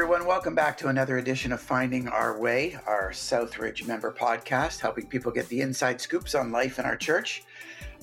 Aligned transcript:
everyone. 0.00 0.24
Welcome 0.24 0.54
back 0.54 0.78
to 0.78 0.88
another 0.88 1.18
edition 1.18 1.52
of 1.52 1.60
Finding 1.60 2.08
Our 2.08 2.40
Way, 2.40 2.74
our 2.86 3.10
Southridge 3.10 3.86
member 3.86 4.10
podcast, 4.10 4.80
helping 4.80 5.06
people 5.06 5.30
get 5.30 5.46
the 5.50 5.60
inside 5.60 6.00
scoops 6.00 6.34
on 6.34 6.50
life 6.50 6.78
in 6.78 6.86
our 6.86 6.96
church. 6.96 7.44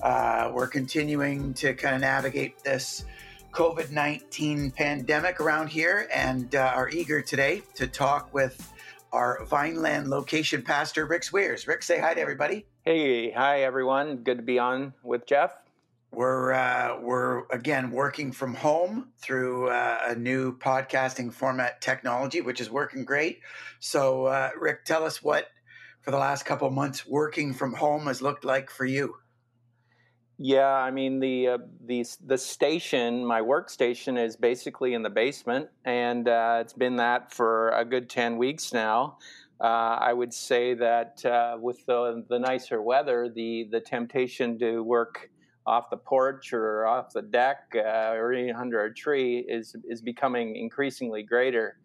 Uh, 0.00 0.48
we're 0.54 0.68
continuing 0.68 1.52
to 1.54 1.74
kind 1.74 1.96
of 1.96 2.00
navigate 2.00 2.62
this 2.62 3.04
COVID 3.50 3.90
19 3.90 4.70
pandemic 4.70 5.40
around 5.40 5.70
here 5.70 6.08
and 6.14 6.54
uh, 6.54 6.70
are 6.72 6.88
eager 6.90 7.20
today 7.20 7.62
to 7.74 7.88
talk 7.88 8.32
with 8.32 8.72
our 9.12 9.44
Vineland 9.46 10.06
location 10.06 10.62
pastor, 10.62 11.04
Rick 11.04 11.22
Zwiers. 11.22 11.66
Rick, 11.66 11.82
say 11.82 11.98
hi 11.98 12.14
to 12.14 12.20
everybody. 12.20 12.64
Hey, 12.82 13.32
hi 13.32 13.62
everyone. 13.62 14.18
Good 14.18 14.36
to 14.36 14.44
be 14.44 14.60
on 14.60 14.92
with 15.02 15.26
Jeff. 15.26 15.50
We're 16.10 16.52
uh, 16.52 17.00
we're 17.00 17.44
again 17.50 17.90
working 17.90 18.32
from 18.32 18.54
home 18.54 19.08
through 19.18 19.68
uh, 19.68 19.98
a 20.08 20.14
new 20.14 20.56
podcasting 20.56 21.32
format 21.32 21.80
technology, 21.80 22.40
which 22.40 22.60
is 22.60 22.70
working 22.70 23.04
great. 23.04 23.40
So, 23.78 24.26
uh, 24.26 24.50
Rick, 24.58 24.84
tell 24.84 25.04
us 25.04 25.22
what 25.22 25.48
for 26.00 26.10
the 26.10 26.18
last 26.18 26.44
couple 26.44 26.70
months 26.70 27.06
working 27.06 27.52
from 27.52 27.74
home 27.74 28.06
has 28.06 28.22
looked 28.22 28.44
like 28.44 28.70
for 28.70 28.86
you. 28.86 29.16
Yeah, 30.38 30.72
I 30.72 30.90
mean 30.92 31.18
the 31.18 31.48
uh, 31.48 31.58
the 31.84 32.06
the 32.24 32.38
station, 32.38 33.26
my 33.26 33.40
workstation, 33.40 34.16
is 34.18 34.36
basically 34.36 34.94
in 34.94 35.02
the 35.02 35.10
basement, 35.10 35.68
and 35.84 36.28
uh, 36.28 36.58
it's 36.60 36.72
been 36.72 36.96
that 36.96 37.32
for 37.34 37.70
a 37.70 37.84
good 37.84 38.08
ten 38.08 38.38
weeks 38.38 38.72
now. 38.72 39.18
Uh, 39.60 39.98
I 40.00 40.12
would 40.12 40.32
say 40.32 40.74
that 40.74 41.24
uh, 41.26 41.58
with 41.60 41.84
the 41.86 42.24
the 42.28 42.38
nicer 42.38 42.80
weather, 42.80 43.28
the 43.28 43.68
the 43.70 43.80
temptation 43.80 44.58
to 44.60 44.82
work 44.82 45.28
off 45.68 45.90
the 45.90 45.96
porch 45.96 46.54
or 46.54 46.86
off 46.86 47.12
the 47.12 47.20
deck 47.20 47.58
uh, 47.74 48.14
or 48.14 48.34
under 48.56 48.84
a 48.86 48.94
tree 48.94 49.44
is 49.46 49.76
is 49.84 50.00
becoming 50.00 50.56
increasingly 50.56 51.22
greater. 51.22 51.76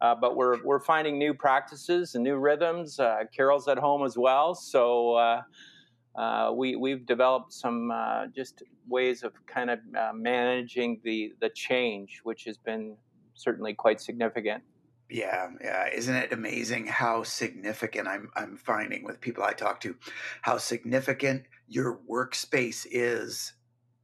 Uh, 0.00 0.14
but 0.14 0.34
we're 0.34 0.62
we're 0.64 0.80
finding 0.80 1.18
new 1.18 1.34
practices 1.34 2.14
and 2.14 2.24
new 2.24 2.36
rhythms. 2.36 2.98
Uh, 2.98 3.24
Carol's 3.36 3.68
at 3.68 3.78
home 3.78 4.02
as 4.04 4.16
well, 4.16 4.54
so 4.54 5.14
uh, 5.14 5.42
uh, 6.16 6.52
we 6.54 6.76
we've 6.76 7.04
developed 7.04 7.52
some 7.52 7.90
uh, 7.90 8.26
just 8.34 8.62
ways 8.88 9.22
of 9.22 9.32
kind 9.46 9.68
of 9.68 9.78
managing 10.14 11.00
the 11.04 11.32
the 11.40 11.50
change, 11.50 12.20
which 12.22 12.44
has 12.44 12.56
been 12.56 12.96
certainly 13.34 13.74
quite 13.74 14.00
significant. 14.00 14.62
Yeah, 15.10 15.48
yeah. 15.62 15.88
Isn't 15.92 16.16
it 16.16 16.32
amazing 16.32 16.86
how 16.86 17.24
significant 17.24 18.08
I'm 18.08 18.30
I'm 18.36 18.56
finding 18.56 19.04
with 19.04 19.20
people 19.20 19.42
I 19.44 19.52
talk 19.52 19.80
to, 19.80 19.96
how 20.42 20.58
significant 20.58 21.44
your 21.68 22.00
workspace 22.10 22.86
is 22.90 23.52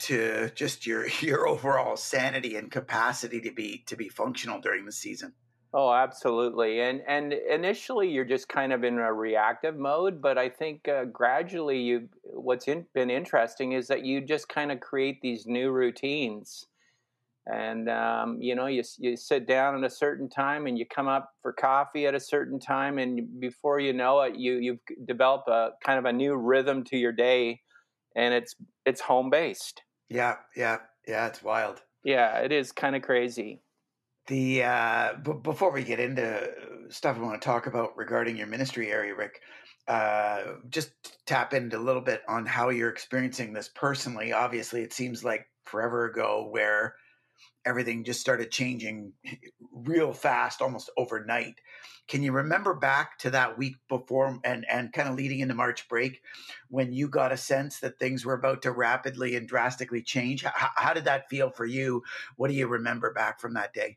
to 0.00 0.50
just 0.54 0.86
your 0.86 1.08
your 1.20 1.48
overall 1.48 1.96
sanity 1.96 2.56
and 2.56 2.70
capacity 2.70 3.40
to 3.40 3.52
be 3.52 3.82
to 3.86 3.96
be 3.96 4.08
functional 4.08 4.60
during 4.60 4.84
the 4.84 4.92
season. 4.92 5.32
Oh, 5.76 5.92
absolutely. 5.92 6.80
And 6.80 7.02
and 7.08 7.32
initially 7.32 8.08
you're 8.08 8.24
just 8.24 8.48
kind 8.48 8.72
of 8.72 8.84
in 8.84 8.98
a 8.98 9.12
reactive 9.12 9.76
mode, 9.76 10.22
but 10.22 10.38
I 10.38 10.48
think 10.48 10.86
uh, 10.86 11.04
gradually 11.06 11.80
you 11.80 12.08
what's 12.22 12.68
in, 12.68 12.86
been 12.94 13.10
interesting 13.10 13.72
is 13.72 13.88
that 13.88 14.04
you 14.04 14.20
just 14.20 14.48
kind 14.48 14.70
of 14.70 14.80
create 14.80 15.20
these 15.20 15.46
new 15.46 15.70
routines 15.70 16.66
and 17.46 17.90
um, 17.90 18.40
you 18.40 18.54
know 18.54 18.66
you, 18.66 18.82
you 18.98 19.16
sit 19.16 19.46
down 19.46 19.76
at 19.76 19.84
a 19.84 19.94
certain 19.94 20.28
time 20.28 20.66
and 20.66 20.78
you 20.78 20.86
come 20.86 21.08
up 21.08 21.30
for 21.42 21.52
coffee 21.52 22.06
at 22.06 22.14
a 22.14 22.20
certain 22.20 22.58
time 22.58 22.98
and 22.98 23.40
before 23.40 23.80
you 23.80 23.92
know 23.92 24.20
it 24.22 24.36
you 24.36 24.54
you've 24.54 24.78
developed 25.06 25.48
a 25.48 25.70
kind 25.84 25.98
of 25.98 26.04
a 26.06 26.12
new 26.12 26.34
rhythm 26.34 26.82
to 26.84 26.96
your 26.96 27.12
day 27.12 27.60
and 28.16 28.32
it's 28.32 28.54
it's 28.86 29.00
home 29.00 29.30
based 29.30 29.82
yeah 30.08 30.36
yeah 30.56 30.78
yeah 31.06 31.26
it's 31.26 31.42
wild. 31.42 31.82
Yeah 32.02 32.38
it 32.38 32.52
is 32.52 32.72
kind 32.72 32.96
of 32.96 33.02
crazy. 33.02 33.60
The 34.26 34.62
uh, 34.62 35.12
b- 35.22 35.32
before 35.42 35.70
we 35.70 35.84
get 35.84 36.00
into 36.00 36.50
stuff 36.88 37.16
i 37.16 37.20
want 37.20 37.40
to 37.40 37.44
talk 37.44 37.66
about 37.66 37.96
regarding 37.96 38.36
your 38.36 38.46
ministry 38.46 38.90
area 38.90 39.14
rick 39.14 39.40
uh, 39.86 40.54
just 40.70 40.92
tap 41.26 41.52
into 41.52 41.76
a 41.76 41.80
little 41.80 42.00
bit 42.00 42.22
on 42.26 42.46
how 42.46 42.70
you're 42.70 42.88
experiencing 42.88 43.52
this 43.52 43.68
personally. 43.74 44.32
Obviously 44.32 44.80
it 44.80 44.94
seems 44.94 45.22
like 45.22 45.46
forever 45.64 46.06
ago 46.06 46.48
where 46.50 46.94
everything 47.64 48.04
just 48.04 48.20
started 48.20 48.50
changing 48.50 49.12
real 49.72 50.12
fast, 50.12 50.60
almost 50.60 50.90
overnight. 50.96 51.54
Can 52.06 52.22
you 52.22 52.32
remember 52.32 52.74
back 52.74 53.18
to 53.20 53.30
that 53.30 53.56
week 53.56 53.76
before 53.88 54.38
and, 54.44 54.66
and 54.70 54.92
kind 54.92 55.08
of 55.08 55.14
leading 55.14 55.40
into 55.40 55.54
March 55.54 55.88
break 55.88 56.20
when 56.68 56.92
you 56.92 57.08
got 57.08 57.32
a 57.32 57.36
sense 57.36 57.80
that 57.80 57.98
things 57.98 58.26
were 58.26 58.34
about 58.34 58.62
to 58.62 58.72
rapidly 58.72 59.36
and 59.36 59.48
drastically 59.48 60.02
change? 60.02 60.44
How, 60.44 60.92
did 60.92 61.06
that 61.06 61.30
feel 61.30 61.50
for 61.50 61.64
you? 61.64 62.02
What 62.36 62.48
do 62.48 62.54
you 62.54 62.66
remember 62.66 63.12
back 63.12 63.40
from 63.40 63.54
that 63.54 63.72
day? 63.72 63.96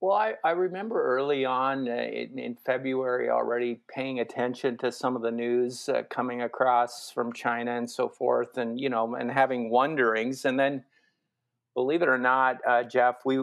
Well, 0.00 0.16
I, 0.16 0.34
I 0.44 0.52
remember 0.52 1.02
early 1.02 1.44
on 1.44 1.88
uh, 1.88 1.92
in, 1.92 2.38
in, 2.38 2.54
February 2.54 3.30
already 3.30 3.80
paying 3.92 4.20
attention 4.20 4.78
to 4.78 4.92
some 4.92 5.16
of 5.16 5.22
the 5.22 5.32
news 5.32 5.88
uh, 5.88 6.04
coming 6.08 6.42
across 6.42 7.10
from 7.10 7.32
China 7.32 7.76
and 7.76 7.90
so 7.90 8.08
forth, 8.08 8.58
and 8.58 8.78
you 8.78 8.90
know, 8.90 9.16
and 9.16 9.28
having 9.28 9.70
wonderings, 9.70 10.44
and 10.44 10.58
then 10.58 10.84
believe 11.78 12.02
it 12.02 12.08
or 12.08 12.18
not, 12.18 12.56
uh, 12.68 12.82
Jeff, 12.82 13.16
we 13.24 13.40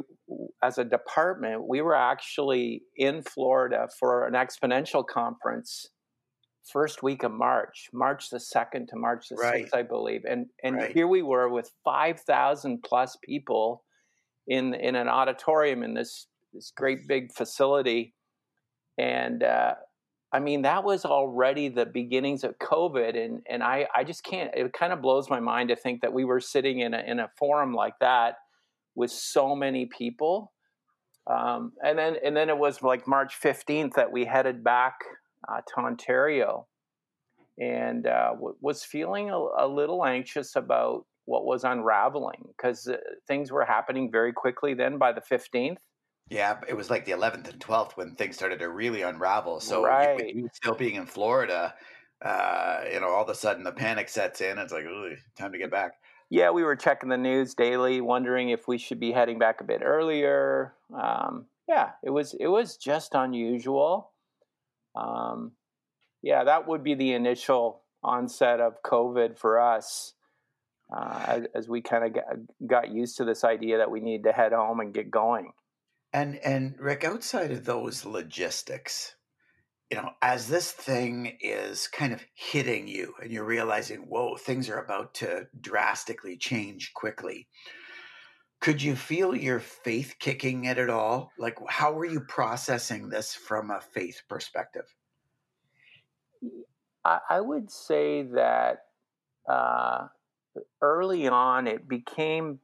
as 0.62 0.78
a 0.78 0.84
department 0.84 1.66
we 1.70 1.80
were 1.80 1.96
actually 1.96 2.82
in 2.98 3.22
Florida 3.22 3.88
for 3.98 4.28
an 4.28 4.34
exponential 4.34 5.08
conference 5.08 5.88
first 6.70 7.02
week 7.02 7.24
of 7.24 7.32
March, 7.32 7.88
March 7.94 8.30
the 8.30 8.40
second 8.40 8.88
to 8.90 8.98
March 8.98 9.28
the 9.30 9.38
sixth, 9.38 9.74
I 9.74 9.84
believe, 9.84 10.24
and 10.30 10.48
and 10.66 10.76
right. 10.76 10.92
here 10.92 11.08
we 11.08 11.22
were 11.22 11.48
with 11.48 11.72
five 11.86 12.20
thousand 12.22 12.84
plus 12.84 13.18
people 13.24 13.86
in 14.48 14.74
in 14.74 14.96
an 14.96 15.08
auditorium 15.08 15.82
in 15.82 15.94
this 15.94 16.28
this 16.54 16.74
great 16.76 17.08
big 17.08 17.32
facility, 17.32 18.16
and 18.98 19.44
uh, 19.44 19.76
I 20.36 20.40
mean, 20.40 20.64
that 20.64 20.84
was 20.84 21.06
already 21.06 21.70
the 21.70 21.86
beginnings 21.86 22.44
of 22.44 22.60
COVID, 22.60 23.16
and 23.16 23.42
and 23.50 23.64
I 23.64 23.88
I 23.96 24.04
just 24.04 24.26
can't. 24.26 24.52
It 24.54 24.74
kind 24.74 24.92
of 24.92 25.02
blows 25.02 25.30
my 25.30 25.40
mind 25.40 25.70
to 25.70 25.78
think 25.78 26.02
that 26.02 26.12
we 26.12 26.26
were 26.26 26.42
sitting 26.42 26.82
in 26.82 26.94
a 26.94 27.00
in 27.00 27.20
a 27.20 27.30
forum 27.38 27.74
like 27.74 27.94
that 28.02 28.36
with 28.96 29.12
so 29.12 29.56
many 29.56 29.86
people, 29.86 30.52
um, 31.26 31.72
and 31.82 31.98
then 31.98 32.18
and 32.22 32.36
then 32.36 32.50
it 32.50 32.58
was 32.58 32.84
like 32.84 33.08
March 33.08 33.36
fifteenth 33.36 33.94
that 33.94 34.12
we 34.12 34.26
headed 34.26 34.62
back 34.62 34.96
uh, 35.48 35.62
to 35.70 35.86
Ontario, 35.86 36.68
and 37.58 38.06
uh, 38.06 38.32
w- 38.32 38.58
was 38.60 38.84
feeling 38.84 39.30
a, 39.30 39.38
a, 39.38 39.66
little 39.66 40.06
anxious 40.06 40.58
about 40.58 41.06
what 41.24 41.46
was 41.46 41.64
unraveling 41.64 42.44
because 42.58 42.90
uh, 42.90 42.98
things 43.26 43.54
were 43.54 43.64
happening 43.64 44.12
very 44.12 44.34
quickly. 44.34 44.74
Then 44.74 44.98
by 44.98 45.14
the 45.14 45.22
fifteenth 45.22 45.80
yeah, 46.30 46.60
it 46.68 46.76
was 46.76 46.90
like 46.90 47.06
the 47.06 47.12
11th 47.12 47.50
and 47.50 47.60
12th 47.60 47.98
when 47.98 48.16
things 48.16 48.36
started 48.36 48.60
to 48.60 48.70
really 48.70 49.04
unravel. 49.04 49.60
So 49.60 49.84
right. 49.84 50.34
you, 50.34 50.44
you 50.44 50.50
still 50.54 50.74
being 50.74 50.96
in 50.96 51.06
Florida, 51.06 51.76
uh, 52.24 52.82
you 52.92 53.00
know, 53.00 53.10
all 53.10 53.24
of 53.24 53.30
a 53.30 53.36
sudden 53.36 53.64
the 53.64 53.72
panic 53.72 54.10
sets 54.10 54.42
in. 54.42 54.58
It's 54.58 54.74
like, 54.74 54.86
time 55.38 55.52
to 55.52 55.58
get 55.58 55.70
back. 55.70 55.94
Yeah, 56.30 56.50
we 56.50 56.64
were 56.64 56.76
checking 56.76 57.10
the 57.10 57.18
news 57.18 57.54
daily, 57.54 58.02
wondering 58.02 58.50
if 58.50 58.68
we 58.68 58.80
should 58.80 59.00
be 59.00 59.12
heading 59.12 59.38
back 59.38 59.62
a 59.62 59.64
bit 59.64 59.82
earlier. 59.84 60.74
Um, 60.92 61.46
yeah, 61.70 61.92
it 62.04 62.10
was 62.10 62.34
it 62.40 62.48
was 62.48 62.78
just 62.78 63.14
unusual. 63.14 64.12
Um, 64.96 65.52
yeah, 66.24 66.44
that 66.44 66.68
would 66.68 66.84
be 66.84 66.96
the 66.96 67.14
initial 67.14 67.82
onset 68.04 68.60
of 68.60 68.82
COVID 68.82 69.38
for 69.38 69.60
us. 69.60 70.14
Uh, 70.96 71.26
as, 71.28 71.44
as, 71.56 71.68
we 71.68 71.82
kind 71.82 72.06
of 72.06 72.14
got, 72.14 72.26
got 72.68 72.92
used 72.92 73.18
to 73.18 73.26
this 73.26 73.44
idea 73.44 73.80
that 73.80 73.90
we 73.90 74.00
need 74.00 74.24
to 74.24 74.32
head 74.32 74.54
home 74.54 74.80
and 74.80 74.94
get 74.94 75.10
going. 75.10 75.52
And 76.16 76.38
and 76.46 76.80
Rick, 76.80 77.04
outside 77.04 77.52
of 77.52 77.66
those 77.66 78.06
logistics, 78.06 79.16
you 79.92 79.98
know, 79.98 80.12
as 80.22 80.48
this 80.48 80.72
thing 80.72 81.38
is 81.42 81.90
kind 81.90 82.14
of 82.14 82.24
hitting 82.34 82.88
you 82.88 83.14
and 83.22 83.34
you're 83.34 83.44
realizing, 83.44 84.04
whoa, 84.08 84.38
things 84.38 84.70
are 84.70 84.82
about 84.82 85.14
to 85.16 85.48
drastically 85.60 86.38
change 86.38 86.94
quickly. 86.94 87.50
Could 88.62 88.82
you 88.82 88.96
feel 88.96 89.36
your 89.36 89.60
faith 89.60 90.16
kicking 90.18 90.64
it 90.64 90.78
at 90.78 90.90
all? 90.90 91.34
Like, 91.38 91.58
how 91.68 91.92
were 91.92 92.06
you 92.06 92.22
processing 92.22 93.10
this 93.10 93.36
from 93.36 93.70
a 93.70 93.82
faith 93.82 94.22
perspective? 94.30 94.86
I, 97.04 97.42
would 97.42 97.70
say 97.70 98.24
that 98.24 98.86
uh, 99.50 100.08
early 100.82 101.28
on, 101.28 101.68
it 101.68 101.90
became 101.90 102.60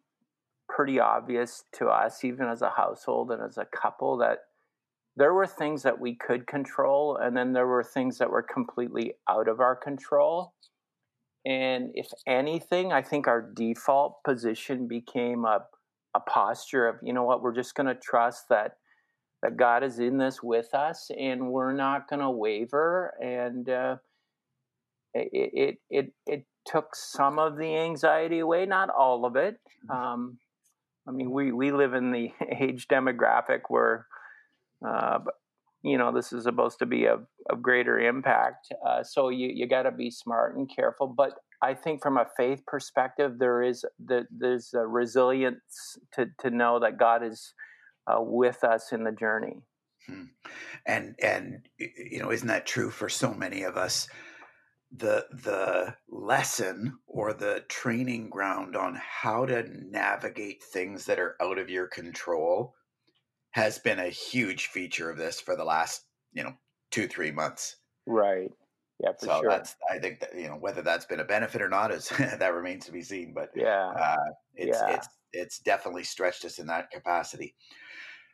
pretty 0.76 1.00
obvious 1.00 1.66
to 1.74 1.88
us, 1.88 2.24
even 2.24 2.48
as 2.48 2.62
a 2.62 2.70
household 2.70 3.32
and 3.32 3.42
as 3.44 3.58
a 3.58 3.66
couple, 3.66 4.18
that 4.18 4.40
there 5.18 5.34
were 5.34 5.48
things 5.48 5.84
that 5.84 6.00
we 6.00 6.16
could 6.16 6.48
control, 6.48 7.18
and 7.22 7.36
then 7.36 7.52
there 7.54 7.68
were 7.68 7.84
things 7.84 8.18
that 8.18 8.30
were 8.30 8.42
completely 8.42 9.14
out 9.30 9.48
of 9.50 9.60
our 9.60 9.76
control. 9.76 10.54
And 11.46 11.92
if 11.94 12.10
anything, 12.26 12.94
I 12.94 13.02
think 13.02 13.28
our 13.28 13.42
default 13.42 14.24
position 14.24 14.88
became 14.88 15.44
a, 15.44 15.66
a 16.16 16.20
posture 16.22 16.88
of, 16.88 16.96
you 17.04 17.14
know 17.14 17.24
what, 17.24 17.42
we're 17.42 17.56
just 17.56 17.76
going 17.76 17.88
to 17.88 17.96
trust 18.12 18.46
that 18.50 18.78
that 19.44 19.58
God 19.58 19.84
is 19.84 19.98
in 19.98 20.20
this 20.20 20.44
with 20.44 20.72
us, 20.74 21.10
and 21.20 21.50
we're 21.50 21.74
not 21.74 22.08
going 22.08 22.20
to 22.20 22.30
waver. 22.30 23.16
And 23.20 23.68
uh, 23.68 23.96
it, 25.16 25.30
it 25.34 25.76
it 25.90 26.14
it 26.28 26.46
took 26.66 26.96
some 26.96 27.40
of 27.40 27.58
the 27.58 27.76
anxiety 27.76 28.40
away, 28.40 28.68
not 28.68 28.90
all 28.90 29.26
of 29.26 29.36
it. 29.36 29.60
Mm-hmm. 29.90 29.98
Um, 29.98 30.38
I 31.07 31.12
mean, 31.12 31.31
we, 31.31 31.51
we 31.51 31.71
live 31.71 31.94
in 31.94 32.12
the 32.12 32.30
age 32.59 32.88
demographic 32.88 33.62
where 33.69 34.07
uh, 34.86 35.19
you 35.83 35.98
know 35.98 36.12
this 36.12 36.31
is 36.31 36.44
supposed 36.44 36.80
to 36.80 36.86
be 36.86 37.06
of, 37.06 37.25
of 37.50 37.62
greater 37.62 38.00
impact. 38.00 38.74
Uh, 38.86 39.03
so 39.03 39.30
you 39.30 39.50
you 39.53 39.68
got 39.68 39.83
to 39.83 39.92
be 39.92 40.12
smart 40.12 40.56
and 40.56 40.69
careful. 40.74 41.07
But 41.07 41.33
I 41.62 41.74
think 41.74 42.01
from 42.01 42.18
a 42.18 42.27
faith 42.38 42.63
perspective, 42.65 43.38
there 43.39 43.62
is 43.62 43.86
the, 44.03 44.25
there's 44.31 44.74
a 44.74 44.86
resilience 44.86 45.98
to 46.13 46.27
to 46.39 46.50
know 46.50 46.80
that 46.80 46.98
God 46.98 47.24
is 47.24 47.53
uh, 48.07 48.18
with 48.19 48.63
us 48.63 48.92
in 48.92 49.03
the 49.03 49.12
journey. 49.12 49.57
Hmm. 50.07 50.24
And 50.86 51.15
and 51.21 51.68
you 51.77 52.19
know, 52.19 52.31
isn't 52.31 52.48
that 52.48 52.65
true 52.65 52.89
for 52.89 53.09
so 53.09 53.33
many 53.33 53.63
of 53.63 53.77
us? 53.77 54.07
The 54.98 55.26
the 55.32 55.96
lesson 56.10 57.00
or 57.08 57.34
the 57.34 57.64
training 57.70 58.30
ground 58.30 58.76
on 58.76 59.00
how 59.02 59.46
to 59.46 59.64
navigate 59.90 60.64
things 60.64 61.06
that 61.06 61.20
are 61.20 61.38
out 61.42 61.58
of 61.58 61.70
your 61.70 61.88
control 61.88 62.76
has 63.52 63.80
been 63.80 64.00
a 64.00 64.10
huge 64.10 64.68
feature 64.68 65.10
of 65.10 65.18
this 65.18 65.40
for 65.40 65.56
the 65.56 65.64
last 65.64 66.06
you 66.34 66.44
know 66.44 66.54
two 66.92 67.08
three 67.08 67.32
months. 67.32 67.78
Right. 68.06 68.52
Yeah, 69.00 69.14
for 69.20 69.26
so 69.26 69.40
sure. 69.42 69.50
that's 69.50 69.76
I 69.90 69.98
think 69.98 70.20
that 70.20 70.38
you 70.38 70.48
know 70.48 70.58
whether 70.58 70.82
that's 70.82 71.06
been 71.06 71.20
a 71.20 71.26
benefit 71.26 71.62
or 71.62 71.70
not 71.70 71.92
is 71.92 72.10
that 72.20 72.54
remains 72.54 72.86
to 72.86 72.92
be 72.92 73.02
seen. 73.02 73.34
But 73.34 73.50
yeah, 73.56 73.90
uh, 73.90 74.32
it's 74.56 74.78
yeah. 74.80 74.96
it's 74.96 75.08
it's 75.34 75.60
definitely 75.60 76.04
stretched 76.04 76.46
us 76.46 76.60
in 76.60 76.68
that 76.68 76.92
capacity. 76.92 77.56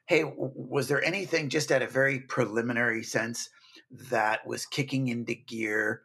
Hey, 0.08 0.24
was 0.36 0.88
there 0.88 1.04
anything 1.04 1.50
just 1.50 1.72
at 1.72 1.82
a 1.82 1.88
very 1.88 2.22
preliminary 2.22 3.04
sense 3.04 3.50
that 4.10 4.46
was 4.48 4.66
kicking 4.66 5.10
into 5.10 5.36
gear 5.36 6.04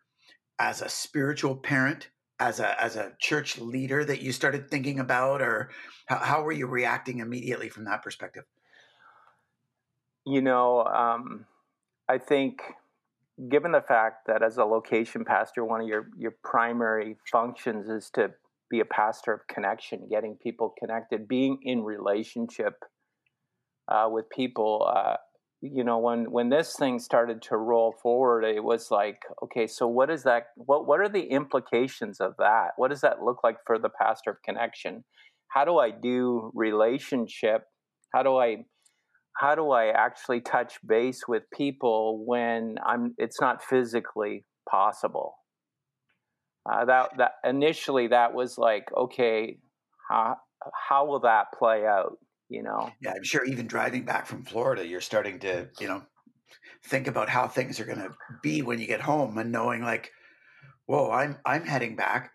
as 0.63 0.81
a 0.81 0.89
spiritual 0.89 1.57
parent, 1.57 2.09
as 2.39 2.61
a 2.61 2.81
as 2.81 2.95
a 2.95 3.13
church 3.19 3.59
leader 3.59 4.05
that 4.05 4.23
you 4.23 4.31
started 4.31 4.71
thinking 4.71 5.01
about, 5.01 5.43
or 5.43 5.71
how, 6.07 6.19
how 6.19 6.43
were 6.43 6.53
you 6.53 6.69
reacting 6.69 7.19
immediately 7.19 7.69
from 7.69 7.85
that 7.85 8.01
perspective? 8.01 8.45
You 10.25 10.41
know, 10.41 10.85
um, 10.85 11.47
I 12.09 12.19
think 12.19 12.63
given 13.51 13.73
the 13.73 13.81
fact 13.81 14.29
that 14.29 14.45
as 14.45 14.57
a 14.57 14.65
location 14.65 15.25
pastor, 15.25 15.65
one 15.65 15.81
of 15.81 15.89
your 15.89 16.11
your 16.17 16.35
primary 16.45 17.17
functions 17.31 17.89
is 17.89 18.09
to 18.11 18.31
be 18.71 18.79
a 18.79 18.85
pastor 18.85 19.33
of 19.33 19.41
connection, 19.49 20.07
getting 20.09 20.37
people 20.37 20.73
connected, 20.79 21.27
being 21.27 21.59
in 21.65 21.83
relationship 21.83 22.85
uh, 23.89 24.07
with 24.09 24.31
people. 24.31 24.89
Uh, 24.89 25.17
you 25.63 25.85
know, 25.85 25.99
when 25.99 26.31
when 26.33 26.49
this 26.49 26.75
thing 26.77 26.99
started 26.99 27.41
to 27.43 27.57
roll 27.57 27.95
forward, 28.03 28.45
it 28.45 28.65
was 28.65 28.91
like, 28.91 29.23
okay, 29.45 29.69
so 29.69 29.87
what 29.87 30.11
is 30.11 30.25
that? 30.25 30.49
What 30.57 30.89
what 30.89 30.99
are 30.99 31.09
the 31.09 31.23
implications 31.31 32.21
of 32.21 32.35
that? 32.39 32.71
What 32.77 32.91
does 32.91 33.01
that 33.03 33.23
look 33.23 33.45
like 33.45 33.59
for 33.65 33.79
the 33.79 33.89
pastor 33.89 34.33
of 34.33 34.43
connection? 34.45 35.05
How 35.49 35.65
do 35.65 35.79
I 35.79 35.91
do 35.91 36.51
relationship? 36.53 37.63
How 38.13 38.25
do 38.25 38.37
I 38.37 38.65
how 39.37 39.55
do 39.55 39.71
I 39.71 39.91
actually 39.91 40.41
touch 40.41 40.79
base 40.85 41.23
with 41.29 41.45
people 41.57 42.25
when 42.27 42.77
I'm 42.85 43.15
it's 43.17 43.41
not 43.41 43.63
physically 43.63 44.45
possible? 44.69 45.37
Uh, 46.69 46.85
that 46.87 47.11
that 47.19 47.33
initially 47.45 48.09
that 48.09 48.35
was 48.35 48.59
like, 48.59 48.87
okay, 48.97 49.59
how 50.11 50.39
how 50.89 51.07
will 51.07 51.21
that 51.21 51.47
play 51.57 51.87
out? 51.87 52.19
You 52.53 52.63
know? 52.63 52.91
Yeah 53.01 53.13
i'm 53.17 53.25
sure 53.25 53.45
even 53.45 53.67
driving 53.67 54.05
back 54.05 54.27
from 54.27 54.45
florida 54.45 54.87
you're 54.87 55.01
starting 55.01 55.39
to 55.41 55.69
you 55.81 55.89
know 55.89 56.03
think 56.85 57.07
about 57.07 57.29
how 57.29 57.49
things 57.49 57.81
are 57.81 57.85
going 57.85 57.99
to 57.99 58.11
be 58.43 58.63
when 58.63 58.79
you 58.79 58.87
get 58.87 59.01
home 59.01 59.39
and 59.39 59.53
knowing 59.53 59.83
like 59.83 60.11
whoa 60.87 61.11
i'm 61.11 61.39
i'm 61.45 61.65
heading 61.65 61.97
back 61.97 62.33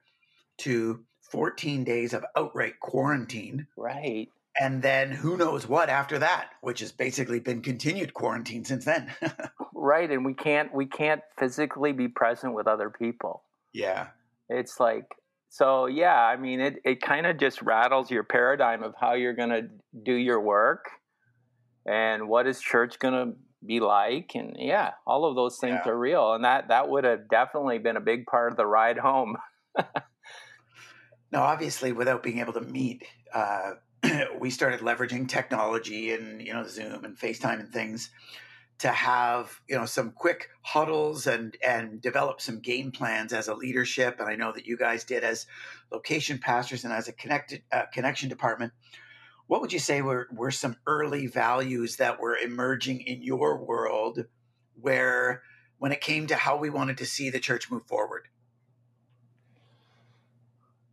to 0.58 1.04
14 1.32 1.84
days 1.84 2.14
of 2.14 2.26
outright 2.36 2.80
quarantine. 2.80 3.68
Right. 3.76 4.30
And 4.60 4.82
then 4.82 5.12
who 5.12 5.38
knows 5.38 5.68
what 5.68 5.90
after 5.90 6.20
that 6.20 6.50
which 6.62 6.80
has 6.80 6.92
basically 6.92 7.40
been 7.40 7.62
continued 7.62 8.14
quarantine 8.14 8.66
since 8.66 8.86
then. 8.86 9.14
Right 9.80 10.10
and 10.10 10.26
we 10.26 10.34
can't 10.34 10.74
we 10.74 10.88
can't 10.88 11.22
physically 11.38 11.92
be 11.94 12.08
present 12.08 12.56
with 12.56 12.68
other 12.68 12.90
people. 12.90 13.44
Yeah. 13.74 14.08
It's 14.50 14.80
like 14.80 15.06
so 15.50 15.86
yeah, 15.86 16.16
I 16.16 16.38
mean 16.38 16.60
it 16.60 16.78
it 16.84 17.02
kind 17.02 17.26
of 17.26 17.38
just 17.38 17.62
rattles 17.62 18.12
your 18.12 18.24
paradigm 18.24 18.84
of 18.84 18.94
how 19.00 19.14
you're 19.14 19.34
going 19.34 19.50
to 19.50 19.70
do 20.04 20.14
your 20.14 20.42
work 20.42 20.86
and 21.86 22.28
what 22.28 22.48
is 22.48 22.60
church 22.60 23.00
going 23.00 23.14
to 23.14 23.38
be 23.66 23.80
like 23.80 24.32
and 24.36 24.56
yeah, 24.60 24.92
all 25.06 25.26
of 25.26 25.36
those 25.36 25.58
things 25.58 25.80
yeah. 25.86 25.92
are 25.92 25.98
real 25.98 26.34
and 26.34 26.44
that 26.44 26.68
that 26.68 26.90
would 26.90 27.04
have 27.04 27.30
definitely 27.30 27.80
been 27.80 27.98
a 27.98 28.02
big 28.02 28.26
part 28.26 28.52
of 28.52 28.58
the 28.58 28.66
ride 28.66 28.98
home. 28.98 29.38
now 31.32 31.44
obviously 31.44 31.92
without 31.92 32.24
being 32.24 32.40
able 32.40 32.54
to 32.54 32.62
meet 32.62 33.04
uh, 33.34 33.72
we 34.40 34.50
started 34.50 34.82
leveraging 34.82 35.28
technology 35.28 36.12
and 36.12 36.42
you 36.42 36.54
know 36.54 36.66
Zoom 36.68 37.04
and 37.04 37.18
FaceTime 37.18 37.60
and 37.60 37.72
things 37.72 38.10
to 38.80 38.90
have 38.90 39.60
you 39.68 39.76
know 39.76 39.86
some 39.86 40.12
quick 40.12 40.50
huddles 40.62 41.26
and 41.28 41.58
and 41.66 42.02
develop 42.02 42.42
some 42.42 42.60
game 42.60 42.92
plans 42.92 43.34
as 43.34 43.48
a 43.48 43.54
leadership. 43.54 44.20
And 44.20 44.30
i 44.30 44.36
know 44.36 44.52
that 44.52 44.66
you 44.66 44.78
guys 44.78 45.04
did 45.04 45.24
as 45.24 45.48
location 45.92 46.40
pastors 46.40 46.84
and 46.84 46.94
as 46.94 47.08
a 47.08 47.14
connected 47.14 47.64
uh, 47.72 47.84
connection 47.92 48.30
department. 48.30 48.74
What 49.48 49.62
would 49.62 49.72
you 49.72 49.80
say 49.80 50.02
were, 50.02 50.28
were 50.34 50.52
some 50.52 50.76
early 50.86 51.28
values 51.28 51.96
that 51.98 52.20
were 52.20 52.36
emerging 52.36 53.00
in 53.02 53.24
your 53.24 53.64
world 53.64 54.26
where 54.82 55.42
when 55.80 55.94
it 55.94 56.02
came 56.02 56.28
to 56.28 56.36
how 56.36 56.58
we 56.58 56.70
wanted 56.70 56.98
to 56.98 57.06
see 57.06 57.30
the 57.30 57.40
church 57.40 57.72
move 57.72 57.88
forward? 57.88 58.28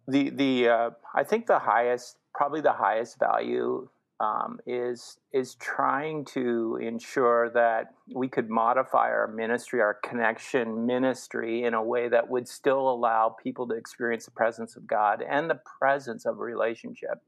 The 0.07 0.31
the 0.31 0.69
uh, 0.69 0.91
i 1.15 1.25
think 1.25 1.47
the 1.47 1.59
highest 1.59 2.19
probably 2.35 2.61
the 2.61 2.73
highest 2.73 3.19
value 3.19 3.89
um, 4.21 4.59
is 4.67 5.19
is 5.33 5.57
trying 5.57 6.25
to 6.25 6.79
ensure 6.81 7.51
that 7.51 7.95
we 8.15 8.29
could 8.29 8.49
modify 8.49 9.09
our 9.09 9.27
ministry, 9.27 9.81
our 9.81 9.95
connection 9.95 10.87
ministry, 10.87 11.65
in 11.65 11.75
a 11.75 11.83
way 11.83 12.09
that 12.09 12.29
would 12.29 12.47
still 12.47 12.89
allow 12.89 13.35
people 13.43 13.67
to 13.69 13.75
experience 13.75 14.25
the 14.25 14.31
presence 14.31 14.77
of 14.77 14.87
God 14.87 15.23
and 15.29 15.51
the 15.51 15.61
presence 15.79 16.27
of 16.27 16.39
a 16.39 16.43
relationship. 16.43 17.23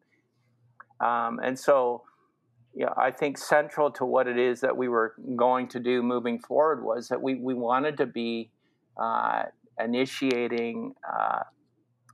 Um, 1.01 1.41
and 1.43 1.59
so, 1.59 2.05
yeah, 2.73 2.91
I 2.97 3.11
think 3.11 3.37
central 3.37 3.91
to 3.93 4.05
what 4.05 4.29
it 4.29 4.39
is 4.39 4.61
that 4.61 4.77
we 4.77 4.89
were 4.89 5.15
going 5.35 5.69
to 5.69 5.81
do 5.81 6.03
moving 6.03 6.39
forward 6.39 6.85
was 6.85 7.09
that 7.09 7.21
we 7.21 7.35
we 7.35 7.55
wanted 7.55 7.97
to 7.99 8.07
be 8.07 8.51
uh, 8.97 9.45
initiating. 9.79 10.95
Uh, 11.09 11.43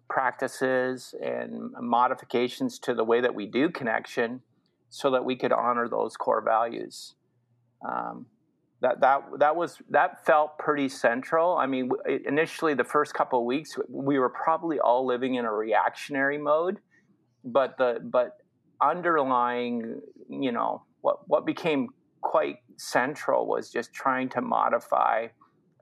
practices 0.08 1.14
and 1.22 1.72
modifications 1.80 2.78
to 2.78 2.92
the 2.92 3.02
way 3.02 3.22
that 3.22 3.34
we 3.34 3.46
do 3.46 3.70
connection 3.70 4.42
so 4.92 5.10
that 5.10 5.24
we 5.24 5.34
could 5.34 5.52
honor 5.52 5.88
those 5.88 6.16
core 6.18 6.42
values. 6.42 7.14
Um, 7.88 8.26
that 8.82 9.00
that 9.00 9.22
that 9.38 9.56
was 9.56 9.78
that 9.88 10.24
felt 10.26 10.58
pretty 10.58 10.88
central. 10.88 11.56
I 11.56 11.66
mean, 11.66 11.90
initially 12.26 12.74
the 12.74 12.84
first 12.84 13.14
couple 13.14 13.38
of 13.38 13.46
weeks 13.46 13.78
we 13.88 14.18
were 14.18 14.28
probably 14.28 14.78
all 14.78 15.06
living 15.06 15.36
in 15.36 15.46
a 15.46 15.52
reactionary 15.52 16.36
mode, 16.36 16.78
but 17.42 17.78
the 17.78 18.00
but 18.02 18.36
underlying, 18.82 20.00
you 20.28 20.52
know, 20.52 20.82
what 21.00 21.26
what 21.26 21.46
became 21.46 21.88
quite 22.20 22.56
central 22.76 23.46
was 23.46 23.70
just 23.70 23.94
trying 23.94 24.28
to 24.30 24.42
modify 24.42 25.28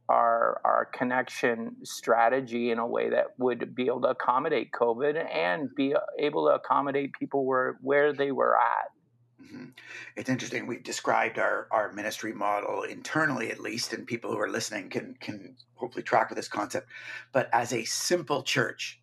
our 0.09 0.61
our 0.65 0.85
connection 0.93 1.75
strategy 1.83 2.71
in 2.71 2.79
a 2.79 2.87
way 2.87 3.11
that 3.11 3.27
would 3.39 3.75
be 3.75 3.87
able 3.87 4.03
to 4.03 4.09
accommodate 4.09 4.71
COVID 4.73 5.17
and 5.35 5.69
be 5.75 5.95
able 6.19 6.47
to 6.47 6.55
accommodate 6.55 7.13
people 7.19 7.45
where 7.45 7.79
where 7.81 8.13
they 8.13 8.31
were 8.31 8.57
at. 8.57 8.91
Mm-hmm. 9.43 9.65
It's 10.17 10.29
interesting. 10.29 10.67
We've 10.67 10.83
described 10.83 11.39
our, 11.39 11.67
our 11.71 11.93
ministry 11.93 12.33
model 12.33 12.83
internally, 12.83 13.51
at 13.51 13.61
least, 13.61 13.93
and 13.93 14.07
people 14.07 14.31
who 14.31 14.39
are 14.39 14.51
listening 14.51 14.91
can 14.91 15.17
can 15.21 15.57
hopefully 15.75 16.03
track 16.03 16.29
with 16.29 16.37
this 16.37 16.49
concept. 16.49 16.89
But 17.33 17.49
as 17.53 17.73
a 17.73 17.85
simple 17.85 18.43
church, 18.43 19.01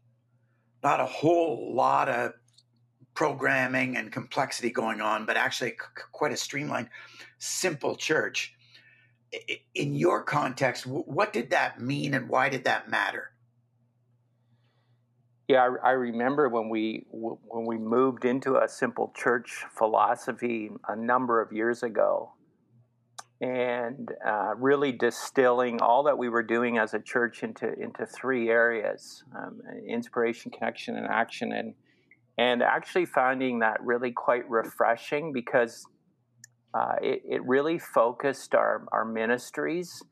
not 0.84 1.00
a 1.00 1.06
whole 1.06 1.74
lot 1.74 2.10
of 2.10 2.34
programming 3.14 3.98
and 3.98 4.12
complexity 4.12 4.70
going 4.70 5.02
on, 5.02 5.26
but 5.26 5.38
actually 5.38 5.72
c- 5.72 6.04
quite 6.12 6.32
a 6.32 6.38
streamlined, 6.38 6.90
simple 7.40 7.96
church. 7.96 8.54
In 9.74 9.96
your 9.96 10.24
context, 10.24 10.86
what 10.86 11.34
did 11.34 11.50
that 11.50 11.82
mean, 11.82 12.14
and 12.14 12.30
why 12.30 12.48
did 12.48 12.64
that 12.66 12.90
matter? 12.90 13.32
Yeah, 15.48 15.70
I, 15.84 15.90
I, 15.90 15.92
remember 15.92 16.50
when 16.50 16.68
we 16.68 17.06
when 17.10 17.66
we 17.66 17.78
moved 17.78 18.26
into 18.26 18.58
a 18.58 18.68
simple 18.68 19.14
church 19.16 19.64
philosophy 19.78 20.72
a 20.90 20.96
number 20.96 21.42
of 21.42 21.54
years 21.54 21.84
ago, 21.84 22.34
and 23.40 24.12
uh, 24.26 24.56
really 24.58 24.92
distilling 24.92 25.80
all 25.82 26.04
that 26.04 26.18
we 26.18 26.28
were 26.28 26.44
doing 26.44 26.78
as 26.78 26.94
a 26.94 27.00
church 27.00 27.44
into 27.44 27.72
into 27.80 28.06
three 28.06 28.50
areas: 28.50 29.24
um, 29.38 29.62
inspiration, 29.88 30.52
connection, 30.52 30.98
and 30.98 31.08
action, 31.08 31.54
and 31.54 31.74
and 32.38 32.62
actually 32.62 33.06
finding 33.06 33.60
that 33.60 33.82
really 33.82 34.12
quite 34.12 34.48
refreshing 34.50 35.32
because 35.32 35.88
uh, 36.74 36.96
it, 37.02 37.22
it 37.26 37.42
really 37.46 37.80
focused 37.80 38.54
our 38.54 38.86
our 38.92 39.06
ministries. 39.06 40.04